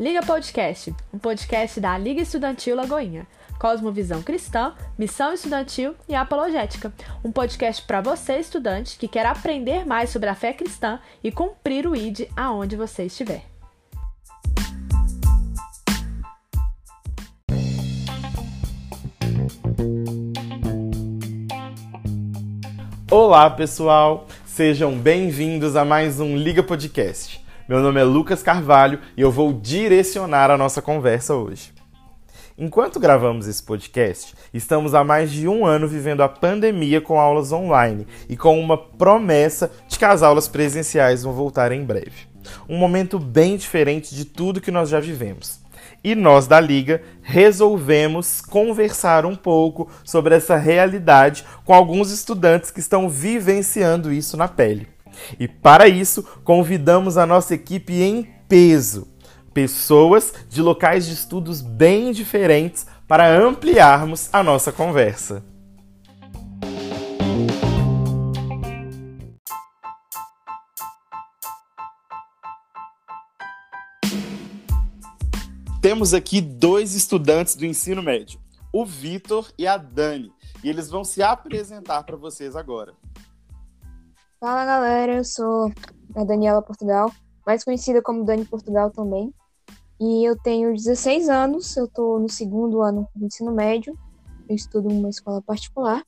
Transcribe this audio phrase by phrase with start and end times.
[0.00, 3.26] Liga Podcast, um podcast da Liga Estudantil Lagoinha.
[3.58, 6.90] Cosmovisão Cristã, Missão Estudantil e Apologética.
[7.22, 11.86] Um podcast para você, estudante, que quer aprender mais sobre a fé cristã e cumprir
[11.86, 13.44] o ID aonde você estiver.
[23.10, 24.26] Olá, pessoal!
[24.46, 27.49] Sejam bem-vindos a mais um Liga Podcast.
[27.70, 31.72] Meu nome é Lucas Carvalho e eu vou direcionar a nossa conversa hoje.
[32.58, 37.52] Enquanto gravamos esse podcast, estamos há mais de um ano vivendo a pandemia com aulas
[37.52, 42.26] online e com uma promessa de que as aulas presenciais vão voltar em breve.
[42.68, 45.60] Um momento bem diferente de tudo que nós já vivemos
[46.02, 52.80] e nós da Liga resolvemos conversar um pouco sobre essa realidade com alguns estudantes que
[52.80, 54.88] estão vivenciando isso na pele.
[55.38, 59.08] E para isso, convidamos a nossa equipe em peso,
[59.52, 65.42] pessoas de locais de estudos bem diferentes para ampliarmos a nossa conversa.
[75.80, 78.38] Temos aqui dois estudantes do ensino médio,
[78.70, 80.30] o Vitor e a Dani,
[80.62, 82.92] e eles vão se apresentar para vocês agora.
[84.40, 85.70] Fala galera, eu sou
[86.16, 87.12] a Daniela Portugal,
[87.46, 89.32] mais conhecida como Dani Portugal também.
[90.00, 93.96] E eu tenho 16 anos, eu estou no segundo ano do ensino médio,
[94.48, 96.02] eu estudo numa escola particular.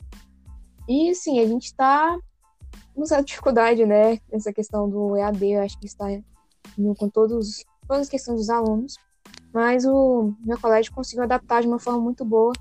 [0.88, 2.18] E assim, a gente está
[2.94, 4.18] com certa dificuldade, né?
[4.32, 6.06] Essa questão do EAD, eu acho que está
[6.98, 8.96] com todos, todas as questões dos alunos
[9.52, 12.52] mas o meu colégio conseguiu adaptar de uma forma muito boa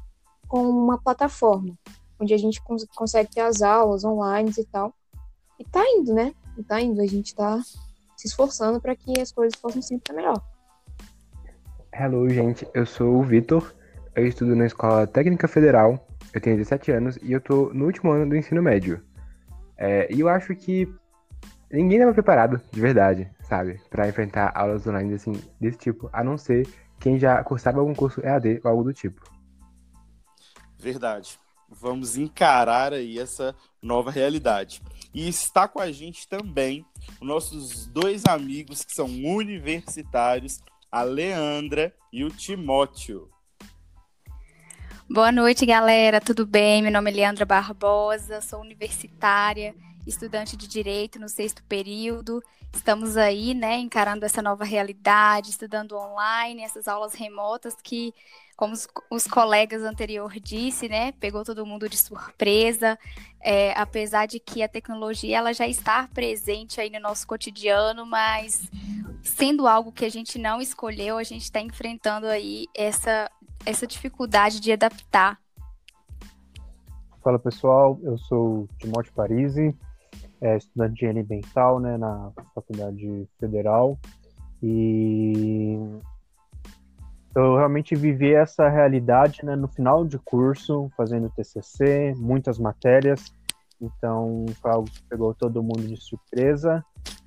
[0.48, 1.74] com uma plataforma,
[2.20, 4.94] onde a gente cons consegue ter as aulas online e tal.
[5.62, 6.34] E tá indo, né?
[6.58, 7.62] E tá indo, a gente tá
[8.18, 10.44] se esforçando para que as coisas possam sempre estar melhor.
[11.94, 13.72] Hello, gente, eu sou o Vitor,
[14.16, 18.10] eu estudo na Escola Técnica Federal, eu tenho 17 anos e eu tô no último
[18.12, 19.06] ano do ensino médio.
[19.78, 20.92] É, e eu acho que
[21.72, 26.40] ninguém estava preparado, de verdade, sabe, para enfrentar aulas online assim, desse tipo, a não
[26.40, 26.68] ser
[27.00, 29.22] quem já cursava algum curso EAD ou algo do tipo.
[30.80, 31.38] Verdade.
[31.70, 34.82] Vamos encarar aí essa nova realidade.
[35.14, 36.86] E está com a gente também
[37.20, 40.60] os nossos dois amigos que são universitários,
[40.92, 43.30] a Leandra e o Timóteo.
[45.10, 46.22] Boa noite, galera.
[46.22, 46.82] Tudo bem?
[46.82, 52.42] Meu nome é Leandra Barbosa, sou universitária estudante de direito no sexto período.
[52.74, 58.14] Estamos aí, né, encarando essa nova realidade, estudando online, essas aulas remotas que,
[58.56, 62.98] como os, os colegas anterior disse, né, pegou todo mundo de surpresa.
[63.42, 68.62] É, apesar de que a tecnologia ela já está presente aí no nosso cotidiano, mas
[69.24, 73.30] sendo algo que a gente não escolheu, a gente está enfrentando aí essa
[73.66, 75.40] essa dificuldade de adaptar.
[77.24, 79.76] Fala pessoal, eu sou Timóteo Parisi,
[80.42, 83.98] é, estudante de higiene ambiental né, na Faculdade Federal.
[84.62, 85.78] E
[87.36, 93.34] eu realmente vivi essa realidade né, no final de curso, fazendo TCC, muitas matérias.
[93.80, 96.84] Então, foi algo que pegou todo mundo de surpresa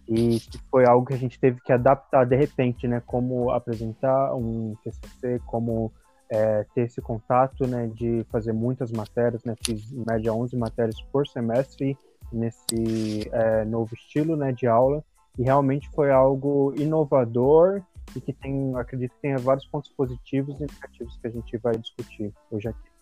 [0.09, 3.03] e que foi algo que a gente teve que adaptar de repente, né?
[3.07, 5.91] Como apresentar um TCC, como
[6.31, 7.89] é, ter esse contato, né?
[7.89, 9.55] De fazer muitas matérias, né?
[9.65, 11.99] Fiz em média 11 matérias por semestre
[12.33, 15.05] nesse é, novo estilo né, de aula
[15.39, 17.83] e realmente foi algo inovador
[18.15, 21.77] e que tem, acredito que tenha vários pontos positivos e negativos que a gente vai
[21.77, 22.95] discutir hoje aqui.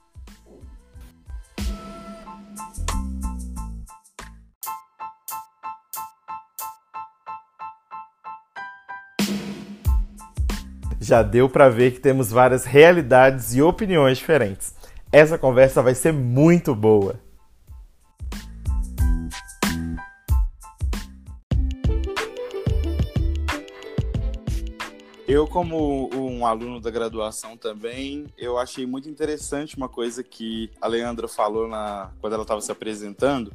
[11.00, 14.72] Já deu para ver que temos várias realidades e opiniões diferentes.
[15.10, 17.16] Essa conversa vai ser muito boa.
[25.32, 30.86] Eu, como um aluno da graduação também, eu achei muito interessante uma coisa que a
[30.86, 33.50] Leandra falou na, quando ela estava se apresentando,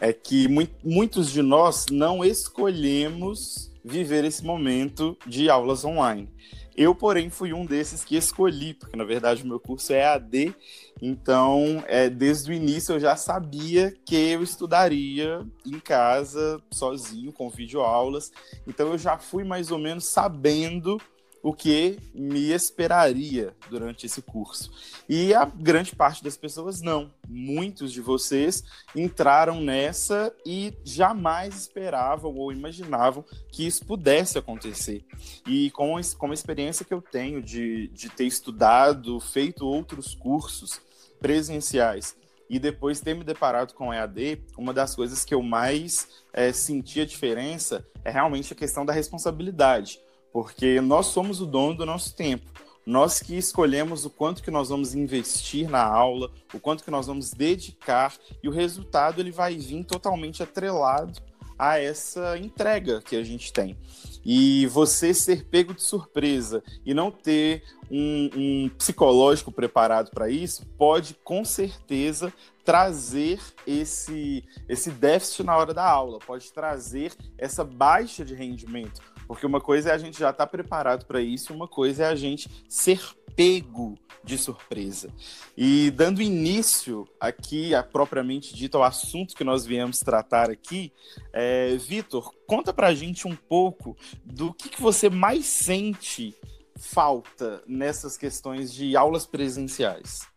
[0.00, 6.28] é que mu muitos de nós não escolhemos viver esse momento de aulas online.
[6.76, 10.54] Eu, porém, fui um desses que escolhi, porque na verdade o meu curso é AD,
[11.02, 17.50] então é, desde o início eu já sabia que eu estudaria em casa, sozinho, com
[17.50, 18.30] videoaulas,
[18.64, 21.00] então eu já fui mais ou menos sabendo
[21.46, 24.68] o que me esperaria durante esse curso.
[25.08, 27.14] E a grande parte das pessoas não.
[27.28, 28.64] Muitos de vocês
[28.96, 35.04] entraram nessa e jamais esperavam ou imaginavam que isso pudesse acontecer.
[35.46, 40.80] E com, com a experiência que eu tenho de, de ter estudado, feito outros cursos
[41.20, 42.16] presenciais
[42.50, 47.00] e depois ter me deparado com EAD, uma das coisas que eu mais é, senti
[47.00, 50.00] a diferença é realmente a questão da responsabilidade,
[50.36, 52.52] porque nós somos o dono do nosso tempo.
[52.84, 57.06] Nós que escolhemos o quanto que nós vamos investir na aula, o quanto que nós
[57.06, 58.12] vamos dedicar,
[58.42, 61.22] e o resultado ele vai vir totalmente atrelado
[61.58, 63.78] a essa entrega que a gente tem.
[64.22, 70.66] E você ser pego de surpresa e não ter um, um psicológico preparado para isso
[70.76, 72.30] pode com certeza
[72.62, 79.15] trazer esse, esse déficit na hora da aula, pode trazer essa baixa de rendimento.
[79.26, 82.06] Porque uma coisa é a gente já estar tá preparado para isso, uma coisa é
[82.06, 83.00] a gente ser
[83.34, 85.10] pego de surpresa.
[85.56, 90.92] E dando início aqui, a propriamente dito, ao assunto que nós viemos tratar aqui,
[91.32, 96.34] é, Vitor, conta pra gente um pouco do que, que você mais sente
[96.76, 100.28] falta nessas questões de aulas presenciais.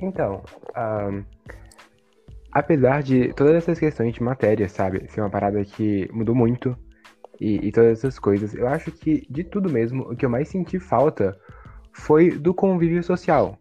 [0.00, 0.42] Então,
[0.76, 1.24] um,
[2.50, 6.76] apesar de todas essas questões de matéria, sabe, ser uma parada que mudou muito
[7.42, 10.48] e, e todas essas coisas, eu acho que de tudo mesmo, o que eu mais
[10.48, 11.36] senti falta
[11.92, 13.58] foi do convívio social.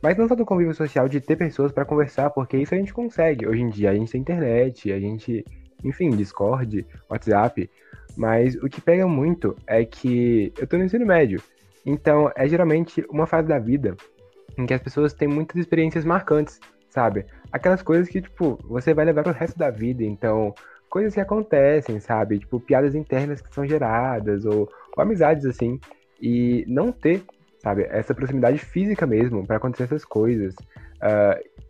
[0.00, 2.94] Mas não só do convívio social de ter pessoas para conversar, porque isso a gente
[2.94, 3.46] consegue.
[3.46, 5.44] Hoje em dia a gente tem internet, a gente,
[5.82, 7.68] enfim, Discord, WhatsApp.
[8.16, 11.42] Mas o que pega muito é que eu tô no ensino médio.
[11.84, 13.96] Então é geralmente uma fase da vida
[14.56, 17.26] em que as pessoas têm muitas experiências marcantes, sabe?
[17.50, 20.04] Aquelas coisas que, tipo, você vai levar pro resto da vida.
[20.04, 20.54] Então,
[20.94, 22.38] coisas que acontecem, sabe?
[22.38, 25.80] Tipo, piadas internas que são geradas, ou, ou amizades assim.
[26.20, 27.24] E não ter
[27.64, 27.86] sabe?
[27.90, 31.64] Essa proximidade física mesmo para acontecer essas coisas uh,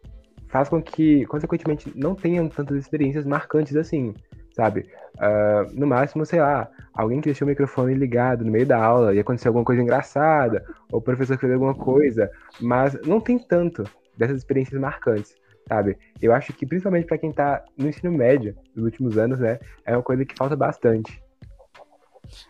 [0.48, 4.12] faz com que, consequentemente, não tenham tantas experiências marcantes assim,
[4.52, 4.90] sabe?
[5.14, 9.14] Uh, no máximo, sei lá, alguém que deixou o microfone ligado no meio da aula
[9.14, 12.28] e aconteceu alguma coisa engraçada, ou o professor fez alguma coisa,
[12.60, 13.84] mas não tem tanto
[14.18, 15.36] dessas experiências marcantes,
[15.68, 15.96] sabe?
[16.20, 19.96] Eu acho que, principalmente para quem está no ensino médio, nos últimos anos, né, é
[19.96, 21.22] uma coisa que falta bastante.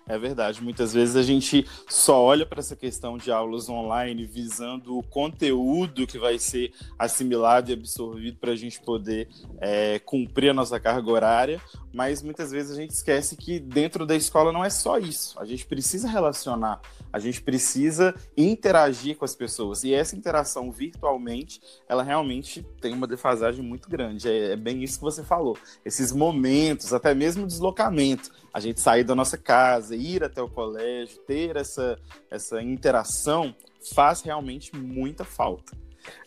[0.06, 0.62] É verdade.
[0.62, 6.06] Muitas vezes a gente só olha para essa questão de aulas online visando o conteúdo
[6.06, 9.28] que vai ser assimilado e absorvido para a gente poder
[9.60, 11.60] é, cumprir a nossa carga horária,
[11.92, 15.38] mas muitas vezes a gente esquece que dentro da escola não é só isso.
[15.40, 16.80] A gente precisa relacionar,
[17.12, 19.84] a gente precisa interagir com as pessoas.
[19.84, 24.28] E essa interação virtualmente, ela realmente tem uma defasagem muito grande.
[24.28, 25.56] É, é bem isso que você falou.
[25.84, 31.18] Esses momentos, até mesmo deslocamento, a gente sair da nossa casa, ir até o colégio,
[31.26, 31.98] ter essa,
[32.30, 33.54] essa interação,
[33.94, 35.76] faz realmente muita falta.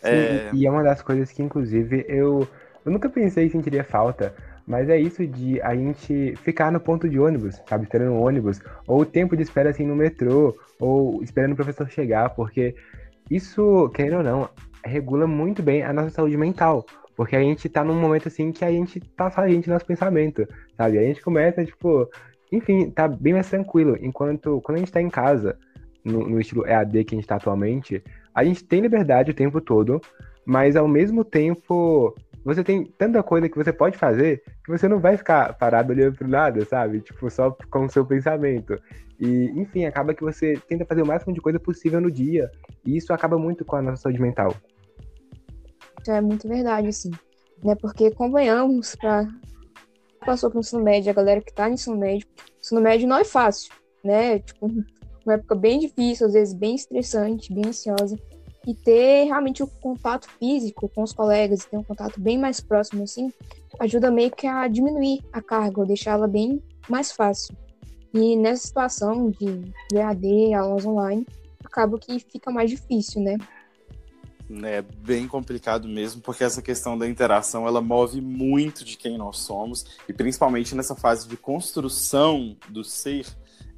[0.02, 0.50] Sim, é...
[0.54, 2.48] E é uma das coisas que, inclusive, eu,
[2.86, 4.34] eu nunca pensei que sentiria falta,
[4.68, 7.86] mas é isso de a gente ficar no ponto de ônibus, sabe?
[7.86, 8.60] Esperando o ônibus.
[8.86, 10.58] Ou o tempo de espera assim no metrô.
[10.78, 12.32] Ou esperando o professor chegar.
[12.32, 12.76] Porque
[13.32, 14.50] isso, querendo ou não,
[14.84, 16.86] regula muito bem a nossa saúde mental.
[17.16, 19.86] Porque a gente tá num momento assim que a gente tá só a gente nosso
[19.86, 20.46] pensamento,
[20.76, 21.00] sabe?
[21.00, 22.10] A gente começa, tipo,
[22.52, 23.98] enfim, tá bem mais tranquilo.
[24.02, 25.58] Enquanto quando a gente tá em casa,
[26.04, 28.04] no, no estilo EAD que a gente tá atualmente,
[28.34, 30.00] a gente tem liberdade o tempo todo,
[30.46, 32.16] mas ao mesmo tempo
[32.46, 36.16] você tem tanta coisa que você pode fazer que você não vai ficar parado olhando
[36.16, 37.02] pro nada, sabe?
[37.02, 38.80] Tipo, só com o seu pensamento.
[39.20, 42.50] E, enfim, acaba que você tenta fazer o máximo de coisa possível no dia.
[42.86, 44.56] E isso acaba muito com a nossa saúde mental.
[46.08, 47.12] É muito verdade, assim.
[47.64, 47.76] Né?
[47.76, 49.28] Porque convenhamos, pra
[50.28, 52.28] passou pro ensino médio, a galera que tá no ensino médio,
[52.60, 54.40] ensino médio não é fácil, né?
[54.40, 54.70] Tipo,
[55.26, 58.20] uma época bem difícil, às vezes bem estressante, bem ansiosa
[58.68, 63.04] e ter realmente o contato físico com os colegas, ter um contato bem mais próximo
[63.04, 63.32] assim,
[63.80, 67.56] ajuda meio que a diminuir a carga, ou deixá-la bem mais fácil.
[68.14, 71.26] E nessa situação de EAD, aulas online,
[71.64, 73.38] acaba que fica mais difícil, né?
[74.64, 79.40] É bem complicado mesmo, porque essa questão da interação ela move muito de quem nós
[79.40, 83.26] somos, e principalmente nessa fase de construção do ser,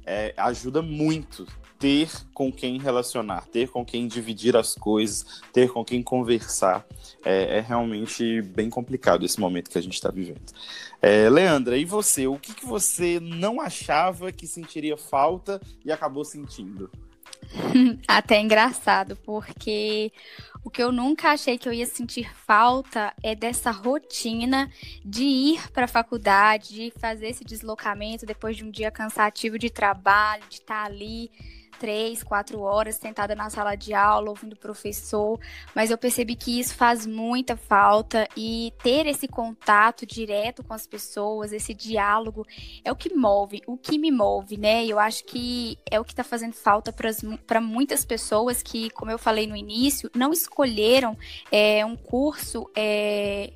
[0.06, 1.46] é, ajuda muito
[1.80, 6.86] ter com quem relacionar, ter com quem dividir as coisas, ter com quem conversar.
[7.24, 10.52] É, é realmente bem complicado esse momento que a gente está vivendo.
[11.00, 12.26] É, Leandra, e você?
[12.26, 16.90] O que, que você não achava que sentiria falta e acabou sentindo?
[18.06, 20.12] Até engraçado, porque
[20.62, 24.70] O que eu nunca achei que eu ia sentir falta é dessa rotina
[25.02, 29.70] de ir para a faculdade, de fazer esse deslocamento depois de um dia cansativo de
[29.70, 31.30] trabalho, de estar ali
[31.80, 35.40] três, quatro horas sentada na sala de aula, ouvindo o professor,
[35.74, 40.86] mas eu percebi que isso faz muita falta e ter esse contato direto com as
[40.86, 42.46] pessoas, esse diálogo,
[42.84, 44.84] é o que move, o que me move, né?
[44.84, 46.94] Eu acho que é o que está fazendo falta
[47.46, 51.16] para muitas pessoas que, como eu falei no início, não escolheram
[51.50, 52.70] é, um curso.
[52.76, 53.52] É,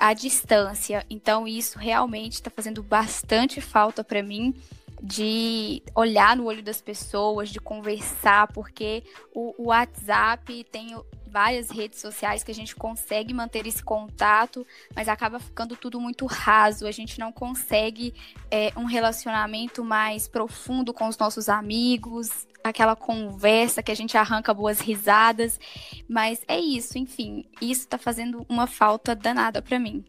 [0.00, 1.04] à distância.
[1.10, 4.54] Então, isso realmente está fazendo bastante falta para mim
[5.02, 12.00] de olhar no olho das pessoas, de conversar, porque o, o, WhatsApp tem várias redes
[12.00, 16.86] sociais que a gente consegue manter esse contato, mas acaba ficando tudo muito raso.
[16.86, 18.14] A gente não consegue
[18.50, 24.52] é, um relacionamento mais profundo com os nossos amigos, aquela conversa que a gente arranca
[24.52, 25.60] boas risadas.
[26.08, 30.04] Mas é isso, enfim, isso está fazendo uma falta danada para mim.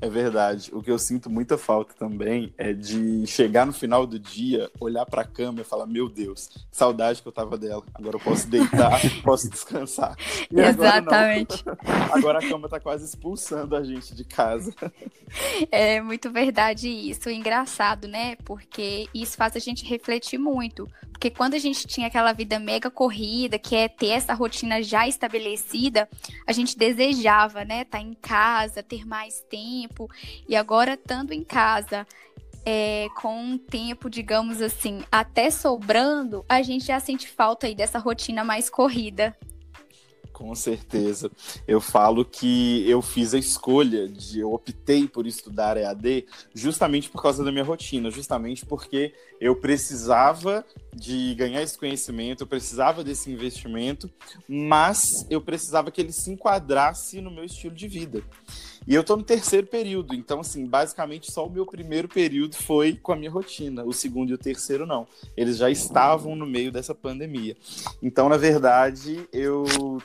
[0.00, 0.70] É verdade.
[0.72, 5.04] O que eu sinto muita falta também é de chegar no final do dia, olhar
[5.04, 7.82] para a cama e falar: Meu Deus, saudade que eu tava dela.
[7.94, 10.16] Agora eu posso deitar, posso descansar.
[10.50, 11.64] E Exatamente.
[11.66, 14.72] Agora, agora, a cama tá quase expulsando a gente de casa.
[15.70, 17.28] É muito verdade isso.
[17.28, 18.36] Engraçado, né?
[18.44, 20.88] Porque isso faz a gente refletir muito.
[21.18, 25.08] Porque quando a gente tinha aquela vida mega corrida, que é ter essa rotina já
[25.08, 26.08] estabelecida,
[26.46, 27.82] a gente desejava, né?
[27.82, 29.87] Estar tá em casa, ter mais tempo.
[30.48, 32.06] E agora, estando em casa,
[32.64, 37.98] é, com um tempo, digamos assim, até sobrando, a gente já sente falta aí dessa
[37.98, 39.36] rotina mais corrida.
[40.38, 41.32] Com certeza.
[41.66, 47.20] Eu falo que eu fiz a escolha de eu optei por estudar EAD justamente por
[47.20, 50.64] causa da minha rotina, justamente porque eu precisava
[50.94, 54.08] de ganhar esse conhecimento, eu precisava desse investimento,
[54.48, 58.22] mas eu precisava que ele se enquadrasse no meu estilo de vida.
[58.88, 62.94] E eu tô no terceiro período, então, assim, basicamente só o meu primeiro período foi
[62.94, 65.06] com a minha rotina, o segundo e o terceiro não.
[65.36, 67.54] Eles já estavam no meio dessa pandemia.
[68.02, 70.00] Então, na verdade, eu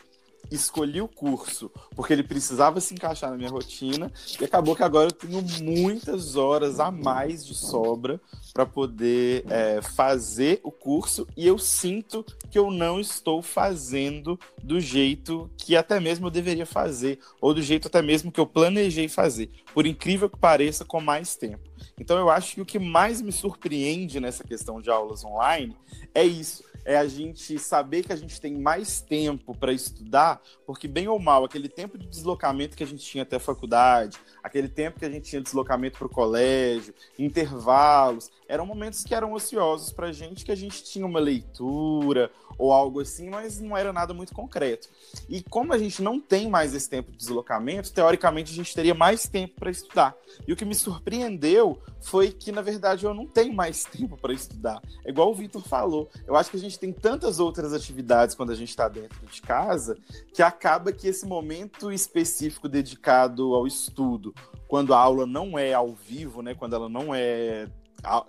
[0.55, 5.07] escolhi o curso porque ele precisava se encaixar na minha rotina e acabou que agora
[5.07, 8.19] eu tenho muitas horas a mais de sobra
[8.53, 14.79] para poder é, fazer o curso e eu sinto que eu não estou fazendo do
[14.79, 19.07] jeito que até mesmo eu deveria fazer ou do jeito até mesmo que eu planejei
[19.07, 21.69] fazer, por incrível que pareça, com mais tempo.
[21.99, 25.75] Então eu acho que o que mais me surpreende nessa questão de aulas online
[26.13, 30.87] é isso é a gente saber que a gente tem mais tempo para estudar, porque
[30.87, 34.67] bem ou mal, aquele tempo de deslocamento que a gente tinha até a faculdade, aquele
[34.67, 39.91] tempo que a gente tinha deslocamento para o colégio, intervalos, eram momentos que eram ociosos
[39.91, 43.91] para a gente, que a gente tinha uma leitura ou algo assim, mas não era
[43.91, 44.89] nada muito concreto.
[45.27, 48.93] E como a gente não tem mais esse tempo de deslocamento, teoricamente a gente teria
[48.93, 50.15] mais tempo para estudar.
[50.47, 54.33] E o que me surpreendeu foi que, na verdade, eu não tenho mais tempo para
[54.33, 54.81] estudar.
[55.05, 56.09] É igual o Vitor falou.
[56.27, 59.41] Eu acho que a gente tem tantas outras atividades quando a gente está dentro de
[59.41, 59.97] casa
[60.33, 64.33] que acaba que esse momento específico dedicado ao estudo,
[64.67, 67.67] quando a aula não é ao vivo, né, quando ela não é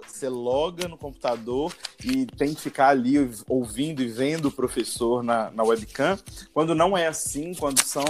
[0.07, 3.17] você loga no computador e tem que ficar ali
[3.49, 6.19] ouvindo e vendo o professor na, na webcam.
[6.53, 8.05] Quando não é assim, quando são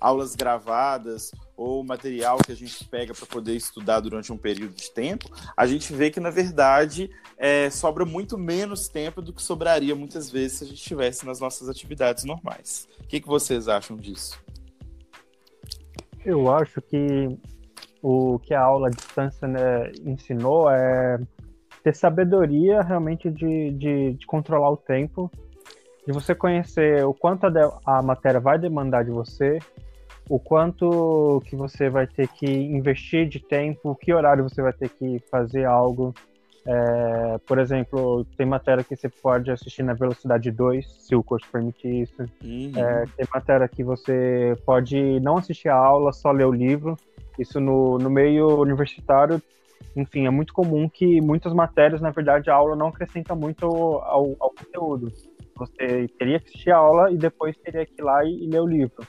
[0.00, 4.90] aulas gravadas ou material que a gente pega para poder estudar durante um período de
[4.92, 9.94] tempo, a gente vê que, na verdade, é, sobra muito menos tempo do que sobraria
[9.94, 12.88] muitas vezes se a gente estivesse nas nossas atividades normais.
[13.00, 14.38] O que, que vocês acham disso?
[16.24, 17.38] Eu acho que
[18.02, 21.18] o que a aula à distância né, ensinou é
[21.82, 25.30] ter sabedoria realmente de, de, de, controlar o tempo,
[26.06, 27.50] de você conhecer o quanto a,
[27.86, 29.58] a matéria vai demandar de você,
[30.28, 34.88] o quanto que você vai ter que investir de tempo, que horário você vai ter
[34.90, 36.14] que fazer algo.
[36.66, 41.46] É, por exemplo, tem matéria que você pode assistir na velocidade 2, se o curso
[41.50, 42.22] permitir isso.
[42.44, 42.72] Uhum.
[42.76, 46.94] É, tem matéria que você pode não assistir a aula, só ler o livro.
[47.38, 49.40] Isso no, no meio universitário,
[49.96, 54.36] enfim, é muito comum que muitas matérias, na verdade, a aula não acrescenta muito ao,
[54.38, 55.12] ao conteúdo.
[55.56, 58.60] Você teria que assistir a aula e depois teria que ir lá e, e ler
[58.60, 59.06] o livro.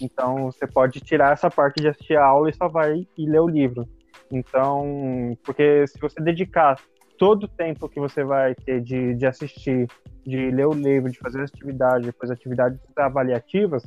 [0.00, 3.40] Então, você pode tirar essa parte de assistir a aula e só vai e ler
[3.40, 3.86] o livro.
[4.30, 6.76] Então, porque se você dedicar
[7.16, 9.86] todo o tempo que você vai ter de, de assistir,
[10.26, 13.84] de ler o livro, de fazer atividade, depois atividades avaliativas,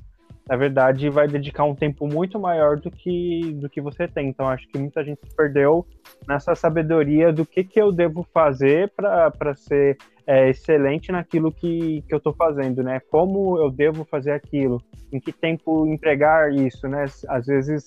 [0.47, 4.29] na verdade, vai dedicar um tempo muito maior do que, do que você tem.
[4.29, 5.85] Então, acho que muita gente perdeu
[6.27, 12.13] nessa sabedoria do que, que eu devo fazer para ser é, excelente naquilo que, que
[12.13, 13.01] eu estou fazendo, né?
[13.11, 17.05] Como eu devo fazer aquilo, em que tempo entregar isso, né?
[17.27, 17.85] Às vezes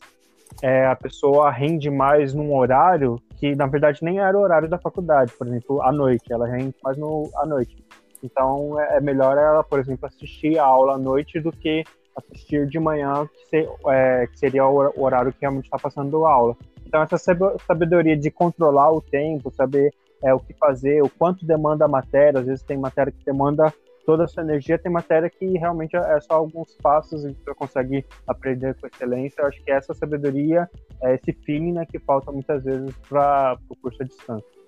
[0.62, 4.78] é, a pessoa rende mais num horário que na verdade nem era o horário da
[4.78, 7.76] faculdade, por exemplo, à noite, ela rende mais no, à noite.
[8.22, 11.84] Então é, é melhor ela, por exemplo, assistir a aula à noite do que
[12.20, 16.56] assistir de manhã, que, é, que seria o horário que realmente está passando aula.
[16.86, 17.18] Então essa
[17.66, 22.40] sabedoria de controlar o tempo, saber é, o que fazer, o quanto demanda a matéria,
[22.40, 23.72] às vezes tem matéria que demanda
[24.04, 28.04] toda a sua energia, tem matéria que realmente é só alguns passos e você consegue
[28.26, 29.40] aprender com excelência.
[29.40, 30.68] Eu acho que essa sabedoria,
[31.02, 34.59] é esse feeling né, que falta muitas vezes para o curso à distância.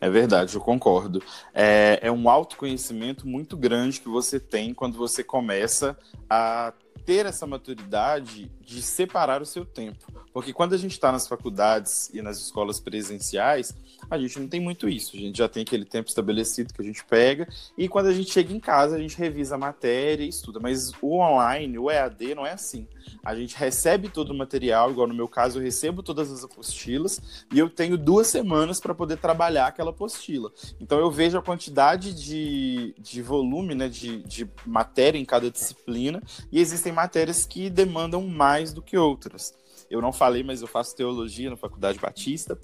[0.00, 1.22] É verdade, eu concordo.
[1.52, 5.96] É, é um autoconhecimento muito grande que você tem quando você começa
[6.28, 6.72] a
[7.04, 10.12] ter essa maturidade de separar o seu tempo.
[10.30, 13.74] Porque quando a gente está nas faculdades e nas escolas presenciais,
[14.10, 15.16] a gente não tem muito isso.
[15.16, 17.48] A gente já tem aquele tempo estabelecido que a gente pega,
[17.78, 20.60] e quando a gente chega em casa, a gente revisa a matéria e estuda.
[20.60, 22.86] Mas o online, o EAD, não é assim.
[23.24, 27.46] A gente recebe todo o material, igual no meu caso, eu recebo todas as apostilas,
[27.52, 30.52] e eu tenho duas semanas para poder trabalhar aquela apostila.
[30.78, 36.22] Então eu vejo a quantidade de, de volume, né, de, de matéria em cada disciplina,
[36.52, 39.54] e existem matérias que demandam mais do que outras.
[39.90, 42.58] Eu não falei, mas eu faço teologia na Faculdade Batista.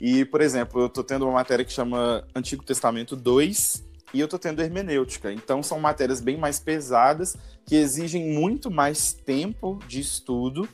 [0.00, 4.26] E, por exemplo, eu estou tendo uma matéria que chama Antigo Testamento 2 e eu
[4.26, 5.32] estou tendo hermenêutica.
[5.32, 10.68] Então, são matérias bem mais pesadas que exigem muito mais tempo de estudo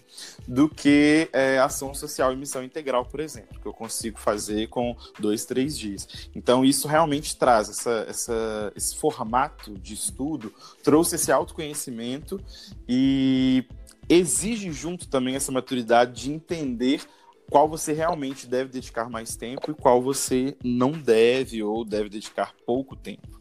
[0.47, 4.97] do que é, ação social e missão integral, por exemplo, que eu consigo fazer com
[5.19, 6.29] dois, três dias.
[6.35, 12.41] Então, isso realmente traz essa, essa, esse formato de estudo, trouxe esse autoconhecimento
[12.89, 13.65] e
[14.09, 17.03] exige junto também essa maturidade de entender
[17.51, 22.53] qual você realmente deve dedicar mais tempo e qual você não deve ou deve dedicar
[22.67, 23.39] pouco tempo.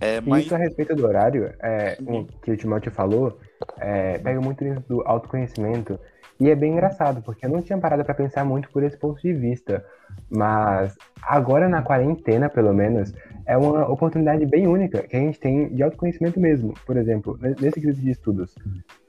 [0.00, 0.46] É, mas...
[0.46, 2.26] Isso a respeito do horário, é, uhum.
[2.42, 3.38] que o Timóteo falou,
[3.78, 5.98] é, pega muito isso do autoconhecimento.
[6.40, 9.20] E é bem engraçado, porque eu não tinha parado para pensar muito por esse ponto
[9.20, 9.84] de vista.
[10.30, 13.12] Mas agora na quarentena, pelo menos,
[13.46, 16.74] é uma oportunidade bem única que a gente tem de autoconhecimento mesmo.
[16.86, 18.54] Por exemplo, nesse quesito de estudos.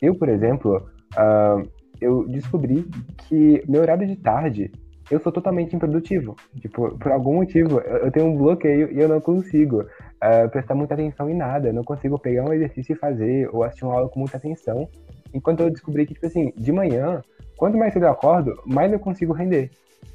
[0.02, 1.70] Eu, por exemplo, uh,
[2.02, 2.88] eu descobri
[3.28, 4.72] que meu horário de tarde
[5.12, 6.36] eu sou totalmente improdutivo.
[6.60, 10.94] Tipo, por algum motivo, eu tenho um bloqueio e eu não consigo uh, prestar muita
[10.94, 11.70] atenção em nada.
[11.70, 14.88] Eu não consigo pegar um exercício e fazer, ou assistir uma aula com muita atenção.
[15.34, 17.22] Enquanto eu descobri que, tipo assim, de manhã,
[17.58, 19.72] quanto mais cedo eu acordo, mais eu consigo render,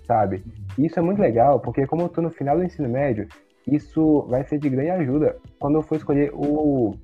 [0.06, 0.44] sabe?
[0.78, 3.28] E isso é muito legal, porque como eu tô no final do ensino médio,
[3.66, 6.94] isso vai ser de grande ajuda quando eu for escolher o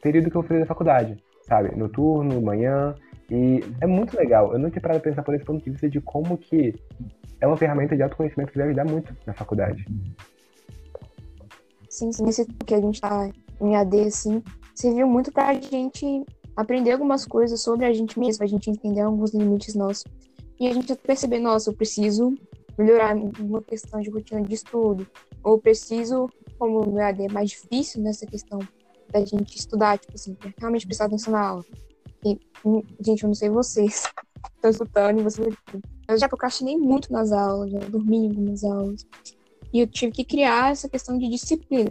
[0.00, 1.74] período que eu fazer da faculdade, sabe?
[1.76, 2.94] Noturno, manhã.
[3.28, 4.52] E é muito legal.
[4.52, 6.74] Eu não tinha parado a pensar por esse ponto de vista de como que
[7.40, 9.84] é uma ferramenta de autoconhecimento que vai ajudar muito na faculdade.
[11.88, 12.28] Sim, sim.
[12.28, 13.28] Esse que a gente tá
[13.60, 14.42] em AD, assim,
[14.74, 16.24] serviu muito pra gente
[16.56, 20.04] aprender algumas coisas sobre a gente mesmo, a gente entender alguns limites nossos.
[20.58, 22.34] E a gente perceber, nossa, eu preciso
[22.78, 25.06] melhorar uma questão de rotina de estudo,
[25.42, 28.58] ou preciso, como o meu AD é mais difícil nessa questão
[29.10, 31.64] da gente estudar, tipo assim, realmente prestar atenção na aula.
[32.24, 32.38] E,
[33.00, 34.04] gente, eu não sei vocês,
[34.56, 35.54] estão escutando e vocês.
[36.08, 39.06] Eu já procrastinei muito nas aulas, já dormi em algumas aulas.
[39.72, 41.90] E eu tive que criar essa questão de disciplina.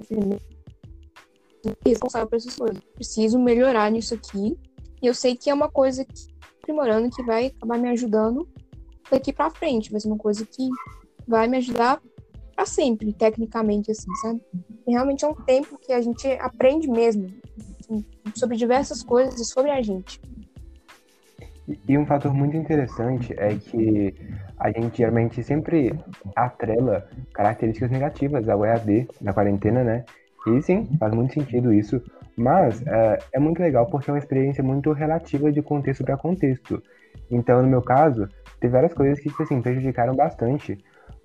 [1.86, 2.80] Responsável por essas coisas.
[2.94, 4.58] Preciso melhorar nisso aqui.
[5.02, 8.48] E eu sei que é uma coisa que aprimorando que vai acabar me ajudando
[9.10, 9.92] daqui para frente.
[9.92, 10.68] Vai ser uma coisa que
[11.28, 12.02] vai me ajudar
[12.56, 14.42] para sempre, tecnicamente, assim, sabe?
[14.88, 17.32] E realmente é um tempo que a gente aprende mesmo
[17.80, 20.20] assim, sobre diversas coisas sobre a gente.
[21.88, 24.14] E um fator muito interessante é que
[24.58, 25.94] a gente geralmente sempre
[26.36, 30.06] atrela características negativas ao EAD na quarentena, né?
[30.48, 32.02] E sim, faz muito sentido isso.
[32.38, 36.82] Mas é, é muito legal porque é uma experiência muito relativa de contexto para contexto.
[37.32, 38.28] Então, no meu caso,
[38.60, 40.78] teve várias coisas que, tipo assim, prejudicaram bastante.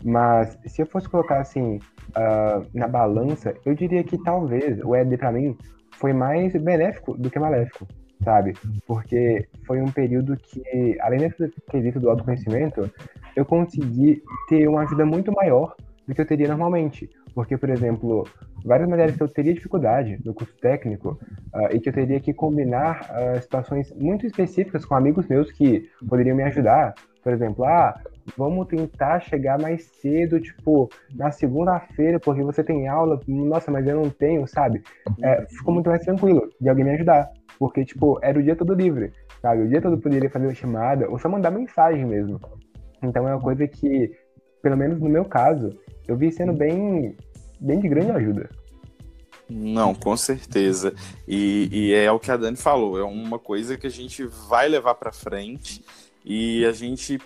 [0.03, 5.17] Mas se eu fosse colocar assim uh, na balança, eu diria que talvez o EAD
[5.19, 5.57] para mim
[5.93, 7.87] foi mais benéfico do que maléfico
[8.23, 8.55] sabe?
[8.87, 12.91] Porque foi um período que, além desse quesito do autoconhecimento,
[13.35, 15.75] eu consegui ter uma ajuda muito maior
[16.07, 17.09] do que eu teria normalmente.
[17.35, 18.27] Porque, por exemplo,
[18.65, 21.19] várias matérias que eu teria dificuldade no curso técnico
[21.55, 25.89] uh, e que eu teria que combinar uh, situações muito específicas com amigos meus que
[26.09, 26.95] poderiam me ajudar.
[27.23, 28.01] Por exemplo, ah,
[28.37, 33.21] vamos tentar chegar mais cedo, tipo, na segunda-feira, porque você tem aula.
[33.29, 34.83] Nossa, mas eu não tenho, sabe?
[35.23, 37.31] É, ficou muito mais tranquilo de alguém me ajudar.
[37.59, 39.63] Porque, tipo, era o dia todo livre, sabe?
[39.63, 42.41] O dia todo poderia fazer uma chamada ou só mandar mensagem mesmo.
[43.03, 44.11] Então é uma coisa que,
[44.63, 47.17] pelo menos no meu caso, eu vi sendo bem
[47.61, 48.51] bem de grande ajuda.
[49.49, 50.95] Não, com certeza.
[51.27, 54.69] E, e, é o que a Dani falou, é uma coisa que a gente vai
[54.69, 55.85] levar para frente
[56.25, 57.19] e a gente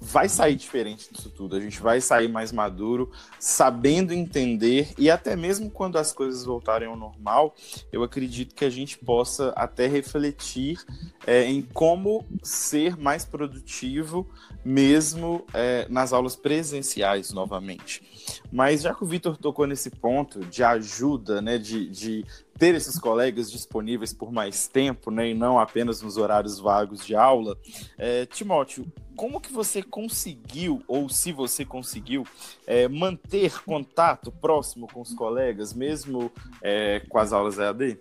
[0.00, 1.56] vai sair diferente disso tudo.
[1.56, 6.88] A gente vai sair mais maduro, sabendo entender e até mesmo quando as coisas voltarem
[6.88, 7.54] ao normal,
[7.92, 10.78] eu acredito que a gente possa até refletir
[11.26, 14.28] é, em como ser mais produtivo
[14.64, 18.02] mesmo é, nas aulas presenciais novamente.
[18.52, 22.24] Mas já que o Vitor tocou nesse ponto de ajuda, né, de, de
[22.58, 27.14] ter esses colegas disponíveis por mais tempo, né, e não apenas nos horários vagos de
[27.14, 27.56] aula,
[27.96, 28.84] é, Timóteo,
[29.16, 32.24] como que você conseguiu, ou se você conseguiu,
[32.66, 36.30] é, manter contato próximo com os colegas, mesmo
[36.62, 37.98] é, com as aulas EAD?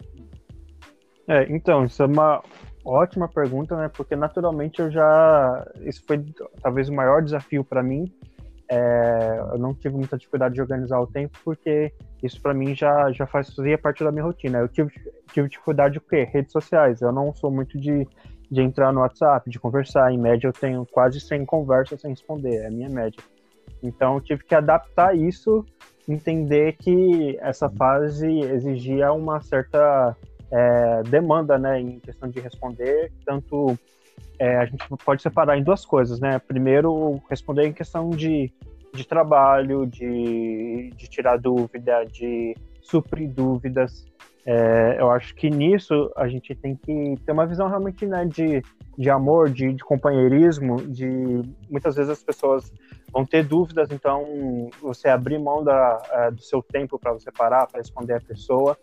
[1.28, 2.43] É, então, isso é uma
[2.86, 3.89] ótima pergunta, né?
[3.89, 5.67] Porque naturalmente eu já.
[5.82, 6.24] Isso foi
[6.62, 8.12] talvez o maior desafio para mim.
[8.70, 11.91] É, eu não tive muita dificuldade de organizar o tempo, porque
[12.24, 14.60] isso para mim já, já fazia parte da minha rotina.
[14.60, 14.92] Eu tive,
[15.32, 17.02] tive dificuldade com redes sociais.
[17.02, 18.08] Eu não sou muito de
[18.50, 20.12] de entrar no WhatsApp, de conversar.
[20.12, 23.22] Em média, eu tenho quase 100 conversas sem responder, é a minha média.
[23.84, 25.66] Então, eu tive que adaptar isso,
[26.08, 30.16] entender que essa fase exigia uma certa
[30.50, 33.12] é, demanda, né, em questão de responder.
[33.26, 33.78] Tanto
[34.40, 36.40] é, a gente pode separar em duas coisas, né?
[36.40, 38.52] Primeiro, responder em questão de,
[38.98, 44.06] de trabalho, de, de tirar dúvida, de suprir dúvidas.
[44.46, 48.64] É, eu acho que nisso a gente tem que ter uma visão realmente né, de,
[48.98, 51.08] de amor, de, de companheirismo, de
[51.70, 52.72] muitas vezes as pessoas
[53.12, 57.68] vão ter dúvidas, então você abrir mão da, é, do seu tempo para você parar,
[57.68, 58.78] para responder a pessoa.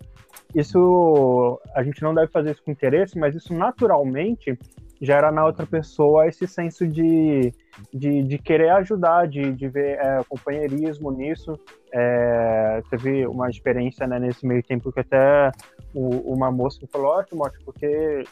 [0.54, 4.58] Isso a gente não deve fazer isso com interesse, mas isso naturalmente
[5.04, 7.52] gera na outra pessoa esse senso de,
[7.92, 11.58] de, de querer ajudar, de, de ver é, companheirismo nisso.
[11.92, 15.50] É, teve uma experiência né, nesse meio tempo que até
[15.94, 18.24] o, uma moça me falou, ótimo, porque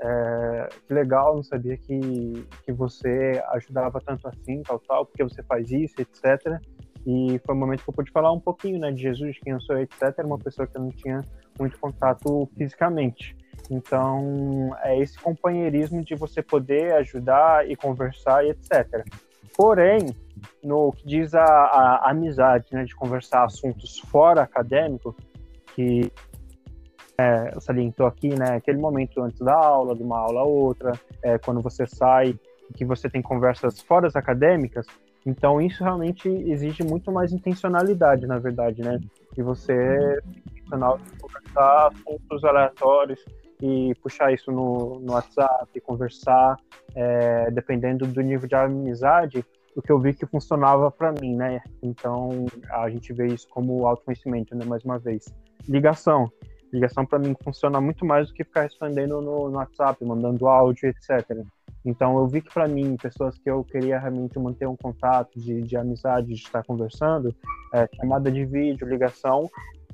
[0.00, 5.42] é, que legal, não sabia que, que você ajudava tanto assim, tal, tal, porque você
[5.42, 6.60] faz isso, etc.
[7.06, 9.60] E foi um momento que eu pude falar um pouquinho né, de Jesus, quem eu
[9.60, 10.18] sou, etc.
[10.24, 11.22] Uma pessoa que eu não tinha
[11.58, 13.36] muito contato fisicamente.
[13.70, 19.04] Então, é esse companheirismo de você poder ajudar e conversar e etc.
[19.56, 20.14] Porém,
[20.62, 25.14] no que diz a, a, amizade, né, de conversar assuntos fora acadêmico,
[25.74, 26.10] que
[27.18, 31.38] é, salientou aqui, né, aquele momento antes da aula, de uma aula a outra, é,
[31.38, 32.38] quando você sai,
[32.74, 34.86] que você tem conversas fora acadêmicas,
[35.26, 38.98] então isso realmente exige muito mais intencionalidade, na verdade, né,
[39.34, 43.24] de você intencional conversar assuntos aleatórios,
[43.62, 46.56] e puxar isso no, no WhatsApp, conversar,
[46.94, 49.44] é, dependendo do nível de amizade,
[49.74, 51.60] o que eu vi que funcionava para mim, né?
[51.82, 54.64] Então a gente vê isso como autoconhecimento, né?
[54.64, 55.32] Mais uma vez,
[55.68, 56.30] ligação.
[56.72, 60.88] Ligação para mim funciona muito mais do que ficar respondendo no, no WhatsApp, mandando áudio,
[60.88, 61.44] etc.
[61.84, 65.62] Então eu vi que para mim, pessoas que eu queria realmente manter um contato de,
[65.62, 67.34] de amizade, de estar conversando,
[67.72, 69.48] é, chamada de vídeo, ligação,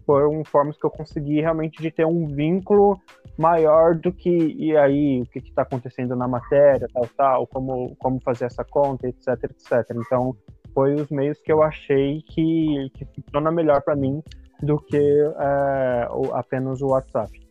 [0.07, 3.01] foram formas que eu consegui realmente de ter um vínculo
[3.37, 8.21] maior do que e aí o que está acontecendo na matéria, tal, tal, como como
[8.21, 9.97] fazer essa conta, etc, etc.
[9.97, 10.37] Então
[10.73, 14.23] foi os meios que eu achei que que funciona melhor para mim
[14.63, 17.45] do que é, apenas o WhatsApp.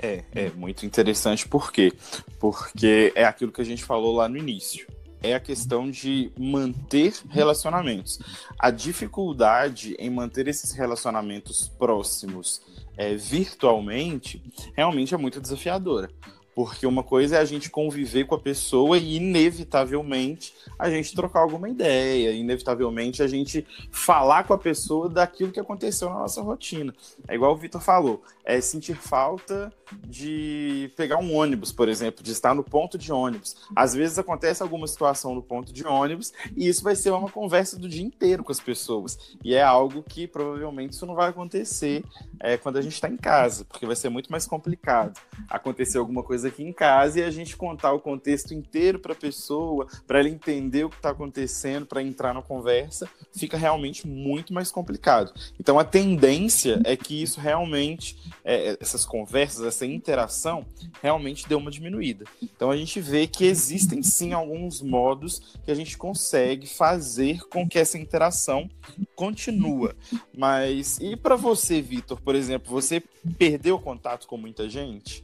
[0.00, 1.92] É, é muito interessante por quê?
[2.38, 4.86] Porque é aquilo que a gente falou lá no início
[5.24, 8.18] é a questão de manter relacionamentos.
[8.58, 12.60] A dificuldade em manter esses relacionamentos próximos
[12.94, 14.42] é, virtualmente
[14.76, 16.10] realmente é muito desafiadora.
[16.54, 21.40] Porque uma coisa é a gente conviver com a pessoa e, inevitavelmente, a gente trocar
[21.40, 26.94] alguma ideia, inevitavelmente a gente falar com a pessoa daquilo que aconteceu na nossa rotina.
[27.26, 29.72] É igual o Vitor falou, é sentir falta
[30.06, 33.56] de pegar um ônibus, por exemplo, de estar no ponto de ônibus.
[33.74, 37.78] Às vezes acontece alguma situação no ponto de ônibus e isso vai ser uma conversa
[37.78, 39.36] do dia inteiro com as pessoas.
[39.42, 42.04] E é algo que provavelmente isso não vai acontecer
[42.40, 46.22] é, quando a gente está em casa, porque vai ser muito mais complicado acontecer alguma
[46.22, 50.18] coisa aqui em casa e a gente contar o contexto inteiro para a pessoa, para
[50.20, 55.32] ela entender o que está acontecendo, para entrar na conversa, fica realmente muito mais complicado.
[55.58, 60.66] Então a tendência é que isso realmente é, é, essas conversas, essa interação,
[61.02, 62.24] realmente deu uma diminuída.
[62.42, 67.68] Então a gente vê que existem sim alguns modos que a gente consegue fazer com
[67.68, 68.68] que essa interação
[69.14, 69.94] continua.
[70.36, 73.02] Mas e para você, Vitor, por exemplo, você
[73.38, 75.22] perdeu contato com muita gente?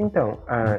[0.00, 0.38] Então,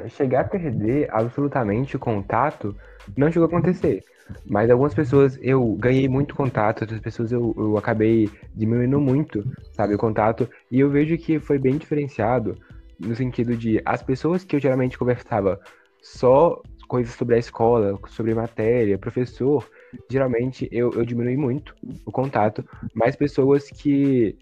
[0.09, 2.75] chegar a perder absolutamente o contato
[3.15, 4.03] não chegou a acontecer.
[4.43, 9.93] Mas algumas pessoas eu ganhei muito contato, outras pessoas eu, eu acabei diminuindo muito, sabe,
[9.93, 10.49] o contato.
[10.71, 12.57] E eu vejo que foi bem diferenciado
[12.99, 15.59] no sentido de as pessoas que eu geralmente conversava
[16.01, 19.69] só coisas sobre a escola, sobre matéria, professor,
[20.09, 24.35] geralmente eu, eu diminui muito o contato, mas pessoas que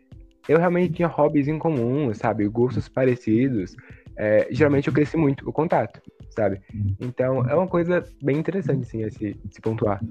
[0.47, 3.75] eu realmente tinha hobbies em comum, sabe, gostos parecidos,
[4.19, 6.61] é, geralmente eu cresci muito o contato, sabe?
[6.99, 10.01] Então é uma coisa bem interessante, assim, esse, se pontuar.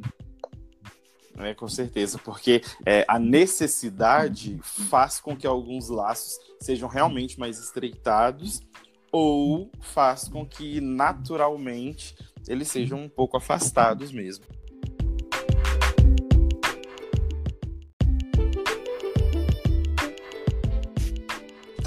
[1.36, 7.58] É, com certeza, porque é, a necessidade faz com que alguns laços sejam realmente mais
[7.58, 8.60] estreitados
[9.12, 12.16] ou faz com que naturalmente
[12.48, 14.44] eles sejam um pouco afastados mesmo.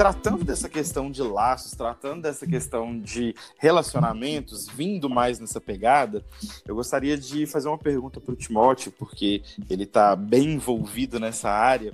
[0.01, 6.25] Tratando dessa questão de laços, tratando dessa questão de relacionamentos, vindo mais nessa pegada,
[6.65, 11.51] eu gostaria de fazer uma pergunta para o Timóteo, porque ele está bem envolvido nessa
[11.51, 11.93] área.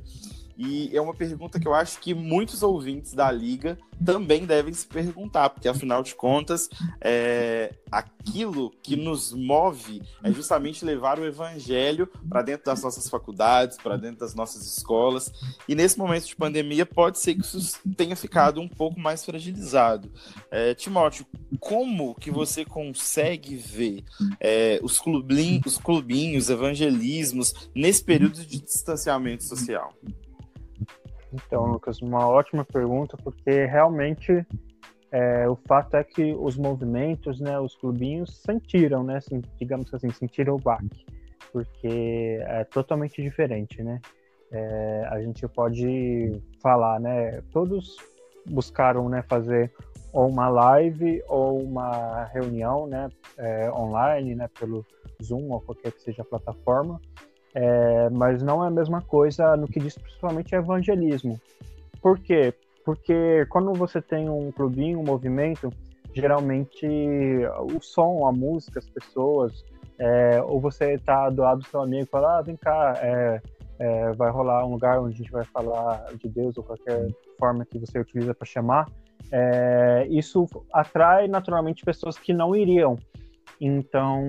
[0.57, 4.85] E é uma pergunta que eu acho que muitos ouvintes da Liga também devem se
[4.87, 12.07] perguntar, porque afinal de contas, é, aquilo que nos move é justamente levar o evangelho
[12.27, 15.31] para dentro das nossas faculdades, para dentro das nossas escolas.
[15.67, 20.11] E nesse momento de pandemia, pode ser que isso tenha ficado um pouco mais fragilizado.
[20.49, 21.25] É, Timóteo,
[21.59, 24.03] como que você consegue ver
[24.39, 29.93] é, os, clubinhos, os clubinhos, evangelismos, nesse período de distanciamento social?
[31.33, 34.45] Então, Lucas, uma ótima pergunta, porque realmente
[35.11, 40.09] é, o fato é que os movimentos, né, os clubinhos sentiram, né, assim, digamos assim,
[40.09, 41.05] sentiram o baque,
[41.51, 44.01] porque é totalmente diferente, né?
[44.51, 47.41] É, a gente pode falar, né?
[47.51, 47.97] Todos
[48.45, 49.73] buscaram, né, fazer
[50.13, 54.85] ou uma live ou uma reunião, né, é, online, né, pelo
[55.21, 56.99] Zoom ou qualquer que seja a plataforma,
[57.57, 61.41] é, mas não é a mesma coisa no que diz principalmente evangelismo.
[61.99, 62.53] Por quê?
[62.85, 65.73] Porque quando você tem um clubinho, um movimento,
[66.13, 66.85] geralmente
[67.75, 69.65] o som, a música, as pessoas,
[69.97, 73.41] é, ou você está do lado do seu amigo e fala, ah, vem cá, é,
[73.79, 77.07] é, vai rolar um lugar onde a gente vai falar de Deus ou qualquer
[77.39, 78.87] forma que você utiliza para chamar,
[79.31, 82.99] é, isso atrai naturalmente pessoas que não iriam.
[83.59, 84.21] Então,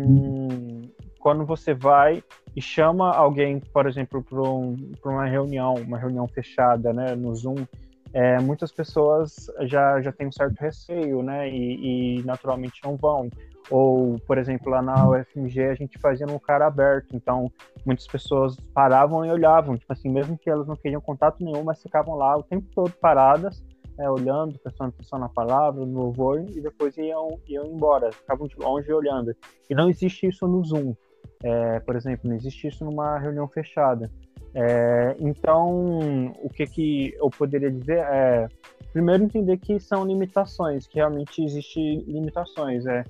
[1.21, 2.23] quando você vai
[2.59, 7.64] e chama alguém, por exemplo, para um, uma reunião, uma reunião fechada, né, no Zoom,
[8.12, 13.31] é, muitas pessoas já, já têm um certo receio, né, e, e, naturalmente não vão.
[13.71, 17.49] Ou, por exemplo, lá na UFMG a gente fazia no cara aberto, então
[17.87, 21.81] muitas pessoas paravam e olhavam, tipo assim, mesmo que elas não queriam contato nenhum, mas
[21.81, 23.62] ficavam lá o tempo todo paradas,
[24.01, 28.57] é, olhando, prestando atenção na palavra, no louvor, e depois iam, iam embora, ficavam de
[28.59, 29.33] longe olhando.
[29.71, 30.97] E não existe isso no Zoom.
[31.42, 34.11] É, por exemplo, não existe isso numa reunião fechada.
[34.55, 38.48] É, então, o que, que eu poderia dizer é,
[38.92, 42.87] primeiro, entender que são limitações, que realmente existem limitações.
[42.87, 43.05] É,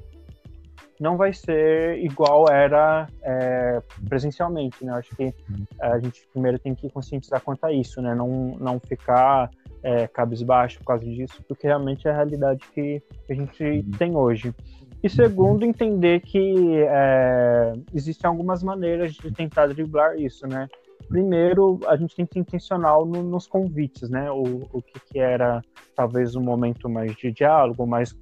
[1.00, 4.92] não vai ser igual era é, presencialmente, né?
[4.94, 5.32] Acho que
[5.80, 8.14] a gente primeiro tem que conscientizar quanto a isso, né?
[8.14, 9.48] Não, não ficar
[9.82, 14.52] é, cabisbaixo por causa disso, porque realmente é a realidade que a gente tem hoje.
[15.02, 20.68] E segundo, entender que é, existem algumas maneiras de tentar driblar isso, né?
[21.08, 24.30] Primeiro, a gente tem que ser intencional no, nos convites, né?
[24.30, 25.62] O, o que, que, era
[25.94, 28.14] talvez um momento mais de diálogo, mais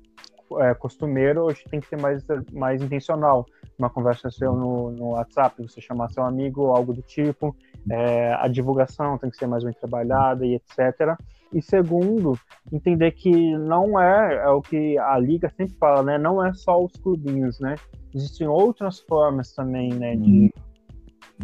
[0.58, 3.46] é, costumeiro, hoje tem que ser mais, mais intencional.
[3.78, 7.56] Uma conversa seu no, no WhatsApp, você chamar seu amigo, algo do tipo.
[7.90, 11.18] É, a divulgação tem que ser mais bem trabalhada e etc.
[11.52, 12.38] E segundo,
[12.72, 16.18] entender que não é, é o que a liga sempre fala, né?
[16.18, 17.76] Não é só os clubinhos, né?
[18.14, 20.16] Existem outras formas também, né?
[20.16, 20.52] De,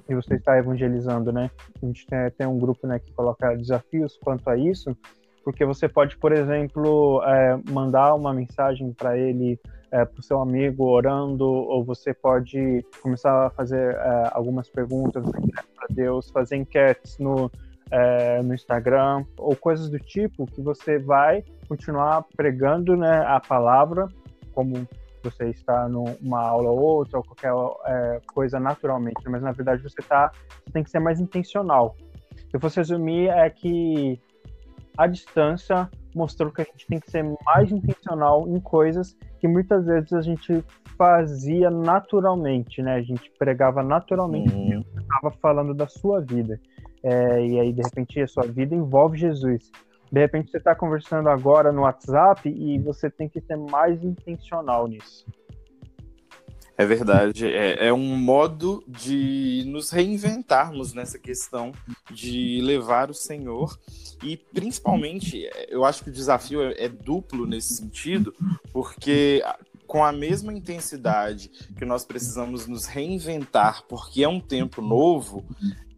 [0.08, 1.50] de você estar evangelizando, né?
[1.80, 4.96] A gente tem, tem um grupo, né, que coloca desafios quanto a isso,
[5.44, 9.58] porque você pode, por exemplo, é, mandar uma mensagem para ele,
[9.90, 15.24] é, para o seu amigo orando, ou você pode começar a fazer é, algumas perguntas
[15.30, 17.50] para Deus, fazer enquetes no
[17.92, 24.08] é, no Instagram ou coisas do tipo que você vai continuar pregando né, a palavra
[24.54, 24.88] como
[25.22, 27.52] você está numa aula ou outra ou qualquer
[27.86, 30.32] é, coisa naturalmente, mas na verdade você tá,
[30.64, 31.94] você tem que ser mais intencional.
[32.34, 34.18] Se eu fosse resumir é que
[34.96, 39.86] a distância mostrou que a gente tem que ser mais intencional em coisas que muitas
[39.86, 40.64] vezes a gente
[40.98, 42.94] fazia naturalmente, né?
[42.94, 44.84] A gente pregava naturalmente, uhum.
[44.98, 46.60] estava falando da sua vida
[47.02, 49.70] é, e aí de repente a sua vida envolve Jesus.
[50.10, 54.86] De repente você está conversando agora no WhatsApp e você tem que ser mais intencional
[54.86, 55.26] nisso.
[56.76, 57.46] É verdade.
[57.46, 61.72] É, é, um modo de nos reinventarmos nessa questão
[62.10, 63.78] de levar o Senhor.
[64.22, 68.34] E, principalmente, eu acho que o desafio é, é duplo nesse sentido,
[68.72, 69.42] porque
[69.86, 75.44] com a mesma intensidade que nós precisamos nos reinventar, porque é um tempo novo,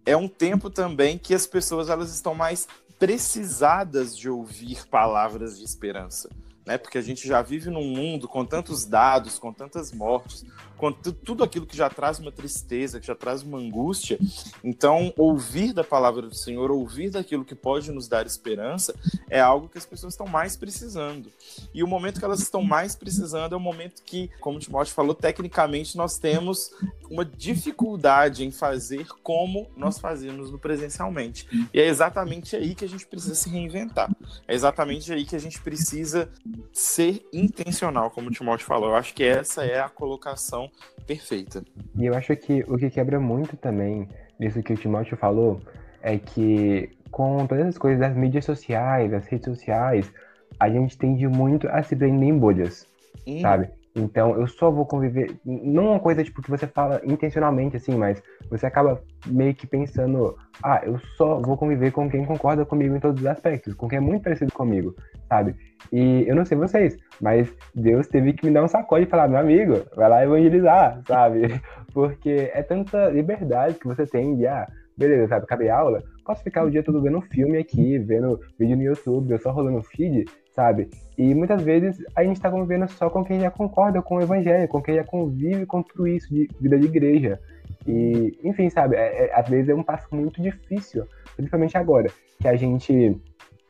[0.06, 5.64] é um tempo também que as pessoas elas estão mais precisadas de ouvir palavras de
[5.64, 6.28] esperança
[6.66, 6.78] né?
[6.78, 10.44] Porque a gente já vive num mundo com tantos dados, com tantas mortes,
[10.84, 14.18] com tudo aquilo que já traz uma tristeza, que já traz uma angústia.
[14.62, 18.94] Então, ouvir da palavra do Senhor, ouvir daquilo que pode nos dar esperança,
[19.30, 21.32] é algo que as pessoas estão mais precisando.
[21.72, 24.92] E o momento que elas estão mais precisando é o momento que, como o Timóteo
[24.92, 26.70] falou, tecnicamente nós temos
[27.10, 31.46] uma dificuldade em fazer como nós fazemos no presencialmente.
[31.72, 34.10] E é exatamente aí que a gente precisa se reinventar.
[34.46, 36.30] É exatamente aí que a gente precisa
[36.72, 38.90] ser intencional, como o Timóteo falou.
[38.90, 40.70] Eu acho que essa é a colocação
[41.06, 41.62] perfeita.
[41.96, 44.08] E eu acho que o que quebra muito também
[44.38, 45.60] disso que o Timóteo falou
[46.02, 50.12] é que com todas as coisas das mídias sociais, das redes sociais,
[50.58, 52.86] a gente tende muito a se prender em bolhas,
[53.26, 53.40] hum.
[53.40, 53.70] sabe?
[53.96, 55.36] Então, eu só vou conviver.
[55.44, 60.36] Não uma coisa tipo que você fala intencionalmente, assim, mas você acaba meio que pensando:
[60.62, 63.98] ah, eu só vou conviver com quem concorda comigo em todos os aspectos, com quem
[63.98, 64.96] é muito parecido comigo,
[65.28, 65.54] sabe?
[65.92, 69.28] E eu não sei vocês, mas Deus teve que me dar um sacode e falar:
[69.28, 71.60] meu amigo, vai lá evangelizar, sabe?
[71.92, 76.64] Porque é tanta liberdade que você tem de, ah, beleza, sabe, acabei aula, posso ficar
[76.64, 80.88] o dia todo vendo filme aqui, vendo vídeo no YouTube, eu só rolando feed, sabe?
[81.18, 84.68] E muitas vezes a gente está convivendo só com quem já concorda com o evangelho,
[84.68, 87.40] com quem já convive com tudo isso de vida de igreja.
[87.86, 92.08] E, enfim, sabe, é, é, às vezes é um passo muito difícil, principalmente agora,
[92.40, 93.20] que a gente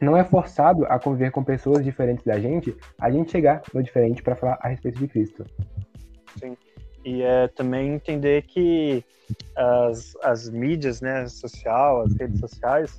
[0.01, 4.23] não é forçado a conviver com pessoas diferentes da gente, a gente chegar no diferente
[4.23, 5.45] para falar a respeito de Cristo.
[6.39, 6.57] Sim.
[7.05, 9.05] E é também entender que
[9.57, 12.99] as, as mídias, né, social, as redes sociais,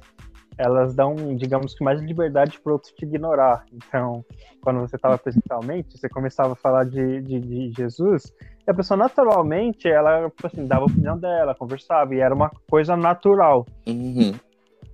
[0.57, 3.65] elas dão, digamos que, mais liberdade para outros te ignorar.
[3.73, 4.23] Então,
[4.61, 8.33] quando você estava presencialmente, você começava a falar de, de, de, Jesus,
[8.65, 12.49] e a pessoa naturalmente, ela tipo assim, dava a opinião dela, conversava, e era uma
[12.69, 13.65] coisa natural.
[13.87, 14.33] Uhum.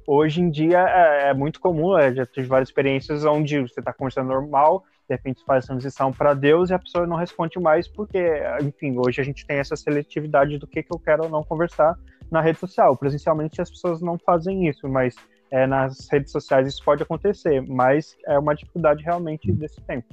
[0.08, 3.94] Hoje em dia é, é muito comum, eu já tive várias experiências onde você está
[3.94, 8.20] conversando normal, de repente faz transição para Deus e a pessoa não responde mais porque,
[8.64, 11.96] enfim, hoje a gente tem essa seletividade do que, que eu quero ou não conversar
[12.32, 12.96] na rede social.
[12.96, 15.16] Presencialmente as pessoas não fazem isso, mas
[15.52, 20.08] é, nas redes sociais isso pode acontecer, mas é uma dificuldade realmente desse tempo.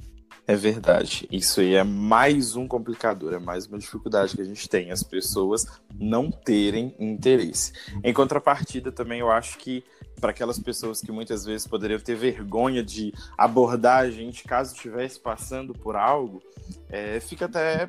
[0.49, 1.27] É verdade.
[1.31, 5.03] Isso aí é mais um complicador, é mais uma dificuldade que a gente tem, as
[5.03, 7.71] pessoas não terem interesse.
[8.03, 9.83] Em contrapartida, também eu acho que
[10.19, 15.19] para aquelas pessoas que muitas vezes poderiam ter vergonha de abordar a gente caso estivesse
[15.19, 16.41] passando por algo,
[16.89, 17.87] é, fica até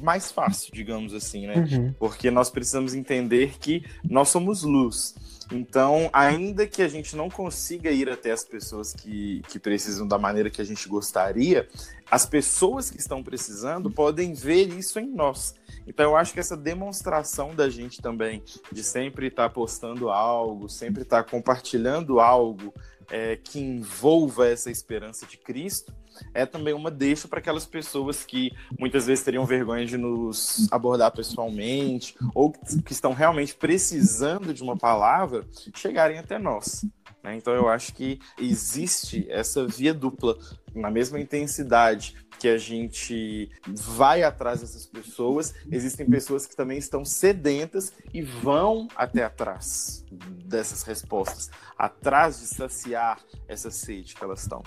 [0.00, 1.54] mais fácil, digamos assim, né?
[1.70, 1.92] Uhum.
[2.00, 5.14] Porque nós precisamos entender que nós somos luz.
[5.52, 10.18] Então, ainda que a gente não consiga ir até as pessoas que, que precisam da
[10.18, 11.68] maneira que a gente gostaria,
[12.10, 15.54] as pessoas que estão precisando podem ver isso em nós.
[15.86, 21.02] Então, eu acho que essa demonstração da gente também, de sempre estar postando algo, sempre
[21.02, 22.72] estar compartilhando algo
[23.10, 25.92] é, que envolva essa esperança de Cristo,
[26.34, 31.12] é também uma deixa para aquelas pessoas que muitas vezes teriam vergonha de nos abordar
[31.12, 36.84] pessoalmente ou que estão realmente precisando de uma palavra chegarem até nós.
[37.22, 37.36] Né?
[37.36, 40.36] Então eu acho que existe essa via dupla
[40.74, 47.04] na mesma intensidade que a gente vai atrás dessas pessoas, existem pessoas que também estão
[47.04, 50.04] sedentas e vão até atrás
[50.44, 54.60] dessas respostas, atrás de saciar essa sede que elas estão.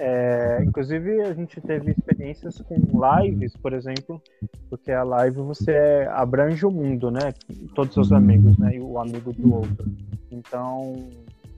[0.00, 2.76] É, inclusive, a gente teve experiências com
[3.20, 4.22] lives, por exemplo,
[4.70, 7.34] porque a live você abrange o mundo, né?
[7.74, 8.76] Todos os amigos, né?
[8.76, 9.90] E o amigo do outro.
[10.30, 11.08] Então,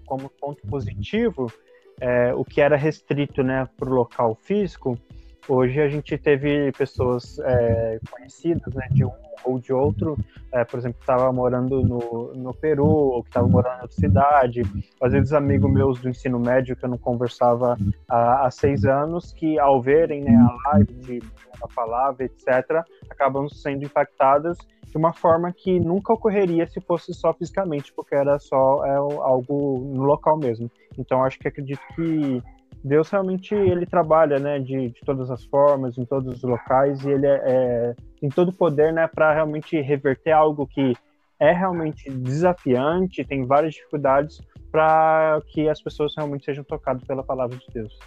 [0.06, 1.52] como ponto positivo,
[2.00, 4.98] é, o que era restrito, né, para o local físico,
[5.46, 9.12] hoje a gente teve pessoas é, conhecidas, né, de um
[9.44, 10.16] ou de outro,
[10.52, 13.96] é, por exemplo, que estava morando no, no Peru, ou que estava morando em outra
[13.96, 14.62] cidade,
[15.00, 17.76] às vezes amigos meus do ensino médio que eu não conversava
[18.08, 21.22] há, há seis anos, que ao verem né, a live de
[21.58, 24.58] uma palavra, etc., acabam sendo impactadas
[24.90, 29.78] de uma forma que nunca ocorreria se fosse só fisicamente, porque era só é, algo
[29.94, 30.70] no local mesmo.
[30.98, 32.42] Então, acho que acredito que
[32.82, 37.10] Deus realmente ele trabalha, né, de, de todas as formas, em todos os locais e
[37.10, 40.94] ele é, é tem todo o poder, né, para realmente reverter algo que
[41.38, 47.56] é realmente desafiante, tem várias dificuldades para que as pessoas realmente sejam tocadas pela palavra
[47.56, 47.98] de Deus.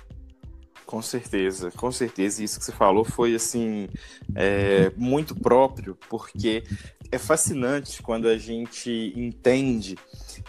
[0.85, 2.43] Com certeza, com certeza.
[2.43, 3.89] Isso que você falou foi assim
[4.35, 6.63] é, muito próprio, porque
[7.11, 9.97] é fascinante quando a gente entende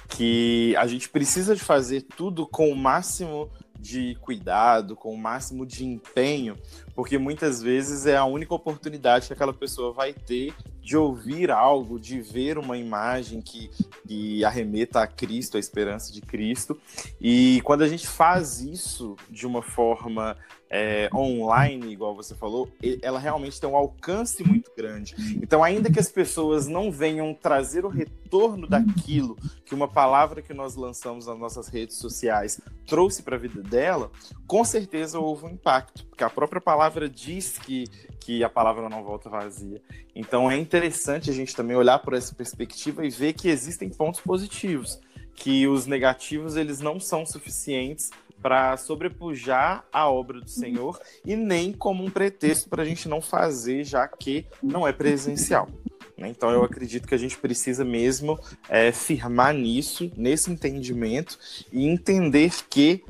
[0.08, 3.50] que a gente precisa de fazer tudo com o máximo
[3.84, 6.56] de cuidado, com o máximo de empenho,
[6.94, 12.00] porque muitas vezes é a única oportunidade que aquela pessoa vai ter de ouvir algo,
[12.00, 13.70] de ver uma imagem que,
[14.08, 16.80] que arremeta a Cristo, a esperança de Cristo.
[17.20, 20.34] E quando a gente faz isso de uma forma
[20.76, 22.68] é, online, igual você falou,
[23.00, 25.14] ela realmente tem um alcance muito grande.
[25.40, 30.52] Então, ainda que as pessoas não venham trazer o retorno daquilo que uma palavra que
[30.52, 34.10] nós lançamos nas nossas redes sociais trouxe para a vida dela,
[34.48, 37.84] com certeza houve um impacto, porque a própria palavra diz que,
[38.18, 39.80] que a palavra não volta vazia.
[40.12, 44.20] Então, é interessante a gente também olhar por essa perspectiva e ver que existem pontos
[44.20, 44.98] positivos,
[45.36, 48.10] que os negativos eles não são suficientes
[48.44, 53.22] para sobrepujar a obra do Senhor e nem como um pretexto para a gente não
[53.22, 55.66] fazer, já que não é presencial.
[56.14, 56.28] Né?
[56.28, 58.38] Então eu acredito que a gente precisa mesmo
[58.68, 61.38] é, firmar nisso, nesse entendimento
[61.72, 63.02] e entender que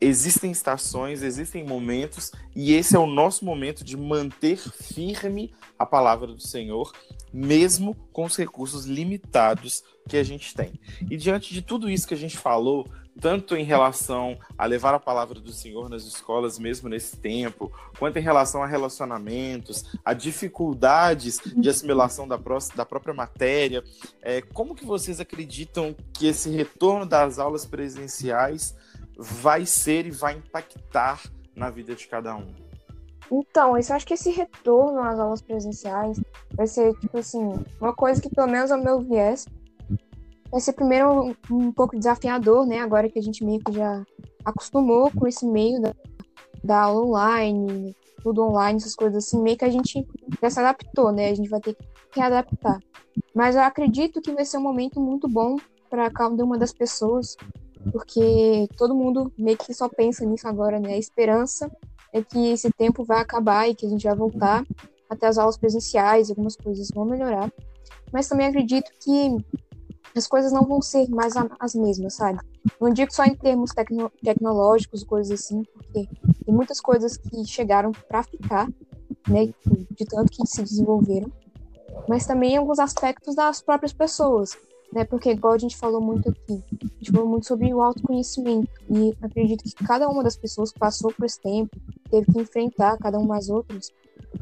[0.00, 6.28] existem estações, existem momentos e esse é o nosso momento de manter firme a palavra
[6.28, 6.92] do Senhor,
[7.32, 10.72] mesmo com os recursos limitados que a gente tem.
[11.10, 12.88] E diante de tudo isso que a gente falou,
[13.20, 18.18] tanto em relação a levar a palavra do Senhor nas escolas, mesmo nesse tempo, quanto
[18.18, 23.84] em relação a relacionamentos, a dificuldades de assimilação da, pró da própria matéria.
[24.22, 28.74] É, como que vocês acreditam que esse retorno das aulas presenciais
[29.20, 31.20] vai ser e vai impactar
[31.54, 32.46] na vida de cada um?
[33.30, 36.20] Então, eu acho que esse retorno às aulas presenciais
[36.54, 39.46] vai ser, tipo assim, uma coisa que, pelo menos ao meu viés,
[40.50, 42.80] vai ser primeiro um, um, pouco desafiador, né?
[42.80, 44.02] Agora que a gente meio que já
[44.44, 45.94] acostumou com esse meio da,
[46.64, 50.04] da aula online, tudo online, essas coisas assim, meio que a gente
[50.42, 51.28] já se adaptou, né?
[51.28, 52.80] A gente vai ter que readaptar.
[53.34, 55.56] Mas eu acredito que vai ser um momento muito bom
[55.88, 57.36] para cada uma das pessoas,
[57.92, 60.94] porque todo mundo meio que só pensa nisso agora, né?
[60.94, 61.70] A esperança
[62.12, 64.64] é que esse tempo vai acabar e que a gente vai voltar
[65.08, 67.50] até as aulas presenciais, algumas coisas vão melhorar.
[68.12, 69.36] Mas também acredito que
[70.16, 72.40] as coisas não vão ser mais as mesmas, sabe?
[72.80, 76.08] Não digo só em termos tecno tecnológicos, coisas assim, porque
[76.44, 78.68] tem muitas coisas que chegaram para ficar,
[79.28, 79.46] né,
[79.90, 81.30] de tanto que se desenvolveram,
[82.08, 84.56] mas também alguns aspectos das próprias pessoas,
[84.92, 88.68] né, porque igual a gente falou muito aqui, a gente falou muito sobre o autoconhecimento,
[88.90, 91.76] e acredito que cada uma das pessoas que passou por esse tempo,
[92.10, 93.92] teve que enfrentar cada uma às outras,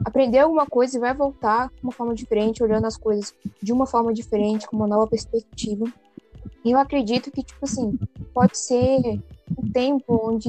[0.05, 3.87] aprender alguma coisa e vai voltar de uma forma diferente, olhando as coisas de uma
[3.87, 5.85] forma diferente, com uma nova perspectiva.
[6.65, 7.99] E eu acredito que, tipo assim,
[8.35, 9.23] pode ser
[9.57, 10.49] um tempo onde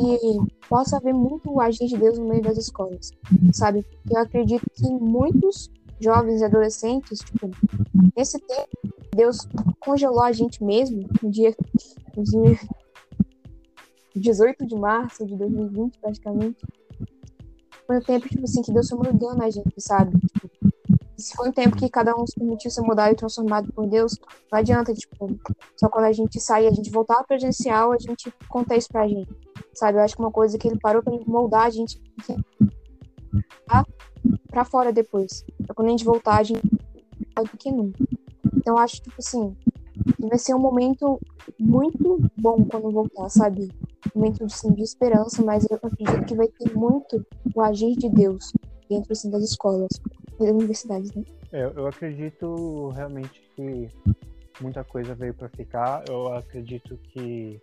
[0.68, 3.12] possa haver muito agir de Deus no meio das escolas,
[3.54, 3.86] sabe?
[4.10, 5.70] Eu acredito que muitos
[6.00, 7.50] jovens e adolescentes, tipo,
[8.16, 8.70] nesse tempo,
[9.20, 9.38] Deus
[9.82, 11.54] congelou a gente mesmo no dia,
[12.18, 12.60] dia
[14.16, 16.66] 18 de março de 2020, praticamente,
[17.86, 20.18] foi um tempo, tipo assim, que Deus foi mudando a gente, sabe?
[20.20, 20.50] Tipo,
[21.18, 24.18] se foi um tempo que cada um se permitiu ser mudado e transformado por Deus,
[24.50, 25.38] não adianta, tipo,
[25.76, 29.30] só quando a gente sair, a gente voltar presencial, a gente conta isso pra gente,
[29.74, 29.98] sabe?
[29.98, 32.02] Eu acho que uma coisa que ele parou pra moldar a gente
[34.50, 35.44] pra fora depois.
[35.66, 38.09] Pra quando a gente voltar, a gente do que nunca.
[38.70, 39.58] Então, acho, tipo assim,
[40.20, 41.20] vai ser um momento
[41.60, 43.68] muito bom quando voltar, sabe?
[44.16, 48.08] Um momento assim, de esperança, mas eu acredito que vai ter muito o agir de
[48.08, 48.54] Deus
[48.88, 49.90] dentro assim, das escolas
[50.36, 51.24] e das universidades, né?
[51.52, 53.90] É, eu acredito realmente que
[54.62, 56.04] muita coisa veio para ficar.
[56.08, 57.60] Eu acredito que,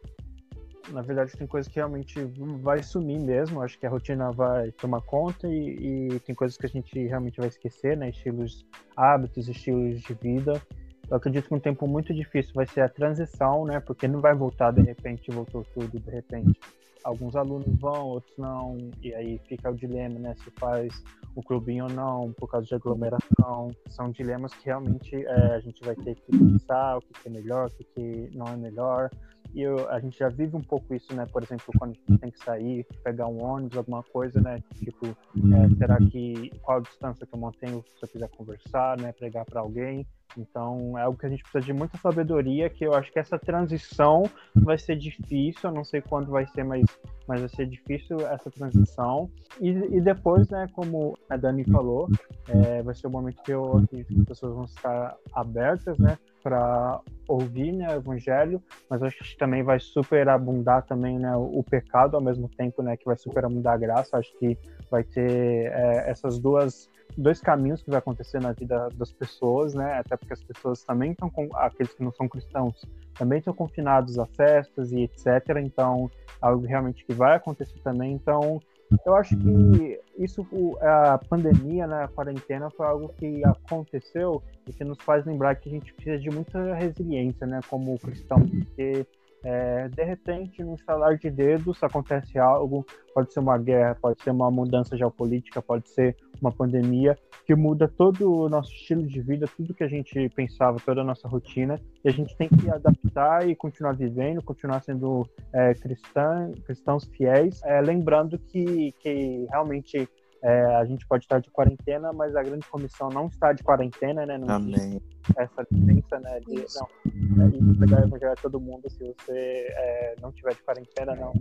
[0.89, 2.19] na verdade, tem coisas que realmente
[2.63, 3.63] vai sumir mesmo.
[3.63, 7.39] Acho que a rotina vai tomar conta e, e tem coisas que a gente realmente
[7.39, 8.09] vai esquecer, né?
[8.09, 10.61] Estilos, hábitos, estilos de vida.
[11.09, 13.79] Eu acredito que um tempo muito difícil vai ser a transição, né?
[13.79, 16.59] Porque não vai voltar de repente, voltou tudo de repente.
[17.05, 20.35] Alguns alunos vão, outros não, e aí fica o dilema, né?
[20.43, 21.05] Se faz
[21.37, 23.71] o clubinho ou não, por causa de aglomeração.
[23.89, 27.69] São dilemas que realmente é, a gente vai ter que pensar o que é melhor,
[27.69, 29.11] o que não é melhor.
[29.55, 31.25] E eu, a gente já vive um pouco isso, né?
[31.27, 34.61] Por exemplo, quando a gente tem que sair, pegar um ônibus, alguma coisa, né?
[34.75, 39.13] Tipo, é, será que qual a distância que eu mantenho se eu quiser conversar, né?
[39.13, 40.05] Pregar para alguém?
[40.37, 43.39] Então é algo que a gente precisa de muita sabedoria, que eu acho que essa
[43.39, 44.25] transição
[44.55, 46.85] vai ser difícil, eu não sei quando vai ser, mas
[47.27, 49.31] mas vai ser difícil essa transição.
[49.61, 52.09] E, e depois, né, como a Dani falou,
[52.49, 57.01] é, vai ser o momento que eu que as pessoas vão estar abertas, né, para
[57.27, 62.17] ouvir né, o evangelho, mas acho que também vai superabundar também né, o, o, pecado
[62.17, 64.17] ao mesmo tempo, né, que vai superabundar a graça.
[64.17, 64.57] Acho que
[64.89, 69.99] vai ter é, essas duas dois caminhos que vai acontecer na vida das pessoas, né?
[69.99, 72.85] Até porque as pessoas também estão com aqueles que não são cristãos
[73.17, 75.27] também estão confinados a festas e etc.
[75.63, 76.11] Então,
[76.41, 78.13] algo realmente que vai acontecer também.
[78.13, 78.61] Então,
[79.05, 80.47] eu acho que isso,
[80.81, 85.69] a pandemia, né, a quarentena, foi algo que aconteceu e que nos faz lembrar que
[85.69, 89.07] a gente precisa de muita resiliência, né, como cristão, porque
[89.45, 92.85] é, de repente, no estalar de dedos, acontece algo,
[93.15, 97.17] pode ser uma guerra, pode ser uma mudança geopolítica, pode ser uma pandemia,
[97.47, 101.05] que muda todo o nosso estilo de vida, tudo que a gente pensava, toda a
[101.05, 106.51] nossa rotina, e a gente tem que adaptar e continuar vivendo, continuar sendo é, cristã,
[106.65, 110.09] cristãos fiéis, é, lembrando que, que realmente
[110.43, 114.27] é, a gente pode estar de quarentena, mas a grande comissão não está de quarentena,
[114.27, 114.39] né?
[114.39, 115.01] Não Amém.
[115.37, 116.41] Essa licença, né?
[116.41, 116.89] De não,
[117.27, 121.33] e pegar a todo mundo se você é, não tiver de quarentena, não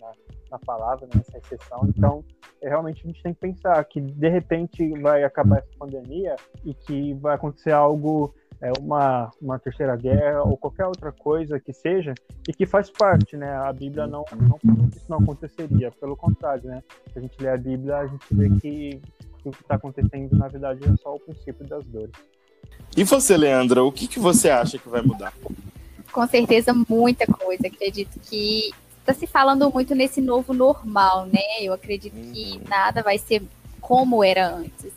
[0.00, 0.12] na,
[0.50, 1.86] na palavra, né, nessa exceção.
[1.88, 2.24] Então,
[2.60, 6.74] é, realmente a gente tem que pensar que de repente vai acabar essa pandemia e
[6.74, 12.14] que vai acontecer algo é, uma, uma terceira guerra ou qualquer outra coisa que seja
[12.48, 13.50] e que faz parte, né?
[13.50, 16.82] A Bíblia não, não falou que isso não aconteceria, pelo contrário, né?
[17.12, 19.00] Se a gente lê a Bíblia, a gente vê que,
[19.38, 22.12] que o que está acontecendo, na verdade, é só o princípio das dores.
[22.96, 25.32] E você, Leandra, o que, que você acha que vai mudar?
[26.12, 27.66] Com certeza, muita coisa.
[27.66, 31.42] Acredito que está se falando muito nesse novo normal, né?
[31.60, 32.60] Eu acredito que uhum.
[32.68, 33.42] nada vai ser
[33.80, 34.92] como era antes.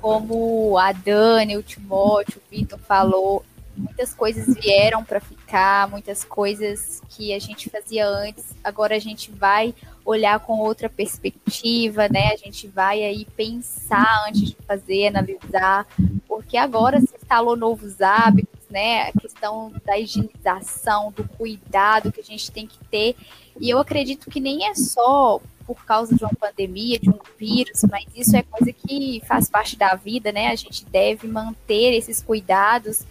[0.00, 3.44] Como a Dani, o Timóteo, o Vitor falou,
[3.78, 9.30] muitas coisas vieram para ficar, muitas coisas que a gente fazia antes, agora a gente
[9.30, 9.74] vai
[10.04, 12.32] olhar com outra perspectiva, né?
[12.32, 15.86] A gente vai aí pensar antes de fazer, analisar,
[16.26, 19.08] porque agora se instalou novos hábitos, né?
[19.08, 23.16] A questão da higienização, do cuidado que a gente tem que ter.
[23.60, 27.82] E eu acredito que nem é só por causa de uma pandemia, de um vírus,
[27.90, 30.48] mas isso é coisa que faz parte da vida, né?
[30.48, 33.04] A gente deve manter esses cuidados.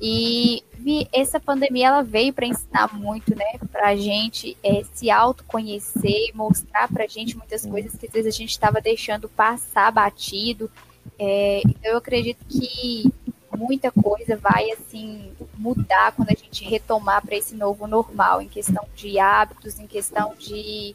[0.00, 0.64] E
[1.12, 6.88] essa pandemia ela veio para ensinar muito, né, para a gente é, se autoconhecer, mostrar
[6.88, 10.70] para a gente muitas coisas que às vezes a gente estava deixando passar batido.
[11.18, 13.12] É, então eu acredito que
[13.56, 18.86] muita coisa vai assim mudar quando a gente retomar para esse novo normal, em questão
[18.94, 20.94] de hábitos, em questão de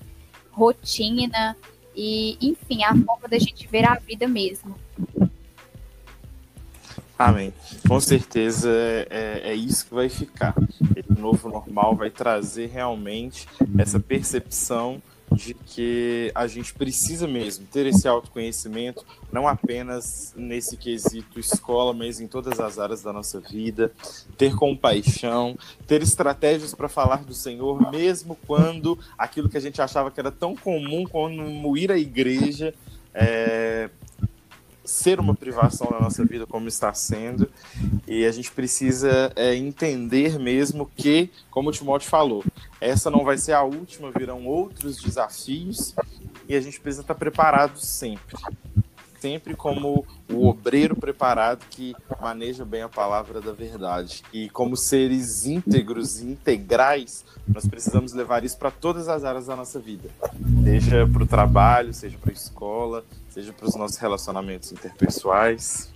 [0.52, 1.56] rotina
[1.96, 4.76] e, enfim, a forma da gente ver a vida mesmo.
[7.18, 7.54] Amém.
[7.88, 10.54] Com certeza é, é, é isso que vai ficar.
[10.96, 13.48] Esse novo normal vai trazer realmente
[13.78, 15.02] essa percepção
[15.32, 22.20] de que a gente precisa mesmo ter esse autoconhecimento, não apenas nesse quesito escola, mas
[22.20, 23.92] em todas as áreas da nossa vida,
[24.38, 25.58] ter compaixão,
[25.88, 30.32] ter estratégias para falar do Senhor, mesmo quando aquilo que a gente achava que era
[30.32, 32.74] tão comum como ir à igreja
[33.14, 33.90] é,
[34.86, 37.50] ser uma privação na nossa vida como está sendo
[38.08, 42.44] e a gente precisa é, entender mesmo que, como o Timóteo falou,
[42.80, 45.96] essa não vai ser a última, virão outros desafios
[46.48, 48.38] e a gente precisa estar preparado sempre.
[49.20, 54.22] Sempre como o obreiro preparado que maneja bem a palavra da verdade.
[54.32, 59.56] E como seres íntegros e integrais, nós precisamos levar isso para todas as áreas da
[59.56, 60.10] nossa vida.
[60.64, 63.04] Seja para o trabalho, seja para a escola,
[63.36, 65.92] seja para os nossos relacionamentos interpessoais.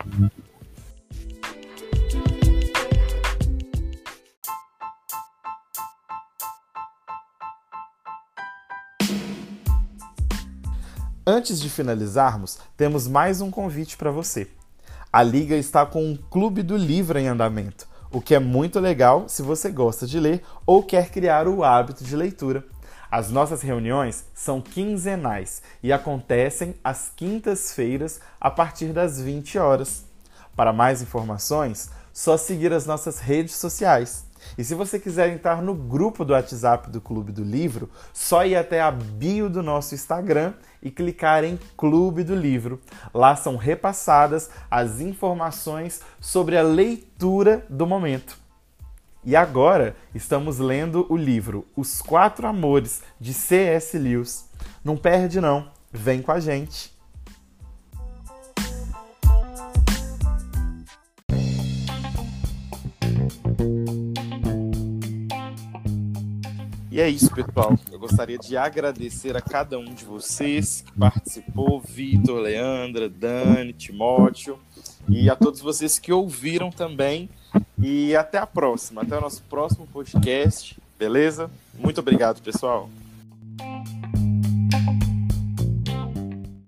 [11.26, 14.50] Antes de finalizarmos, temos mais um convite para você.
[15.14, 19.30] A Liga está com um clube do livro em andamento, o que é muito legal
[19.30, 22.66] se você gosta de ler ou quer criar o hábito de leitura.
[23.12, 30.06] As nossas reuniões são quinzenais e acontecem às quintas-feiras a partir das 20 horas.
[30.56, 34.26] Para mais informações, só seguir as nossas redes sociais.
[34.58, 38.56] E se você quiser entrar no grupo do WhatsApp do Clube do Livro, só ir
[38.56, 42.80] até a bio do nosso Instagram e clicar em Clube do Livro.
[43.14, 48.38] Lá são repassadas as informações sobre a leitura do momento.
[49.24, 53.98] E agora estamos lendo o livro Os Quatro Amores de C.S.
[53.98, 54.50] Lewis.
[54.84, 56.98] Não perde não, vem com a gente.
[66.90, 67.78] E é isso, pessoal.
[67.92, 74.58] Eu gostaria de agradecer a cada um de vocês que participou: Vitor, Leandra, Dani, Timóteo,
[75.10, 77.30] e a todos vocês que ouviram também.
[77.82, 81.50] E até a próxima, até o nosso próximo podcast, beleza?
[81.74, 82.90] Muito obrigado, pessoal.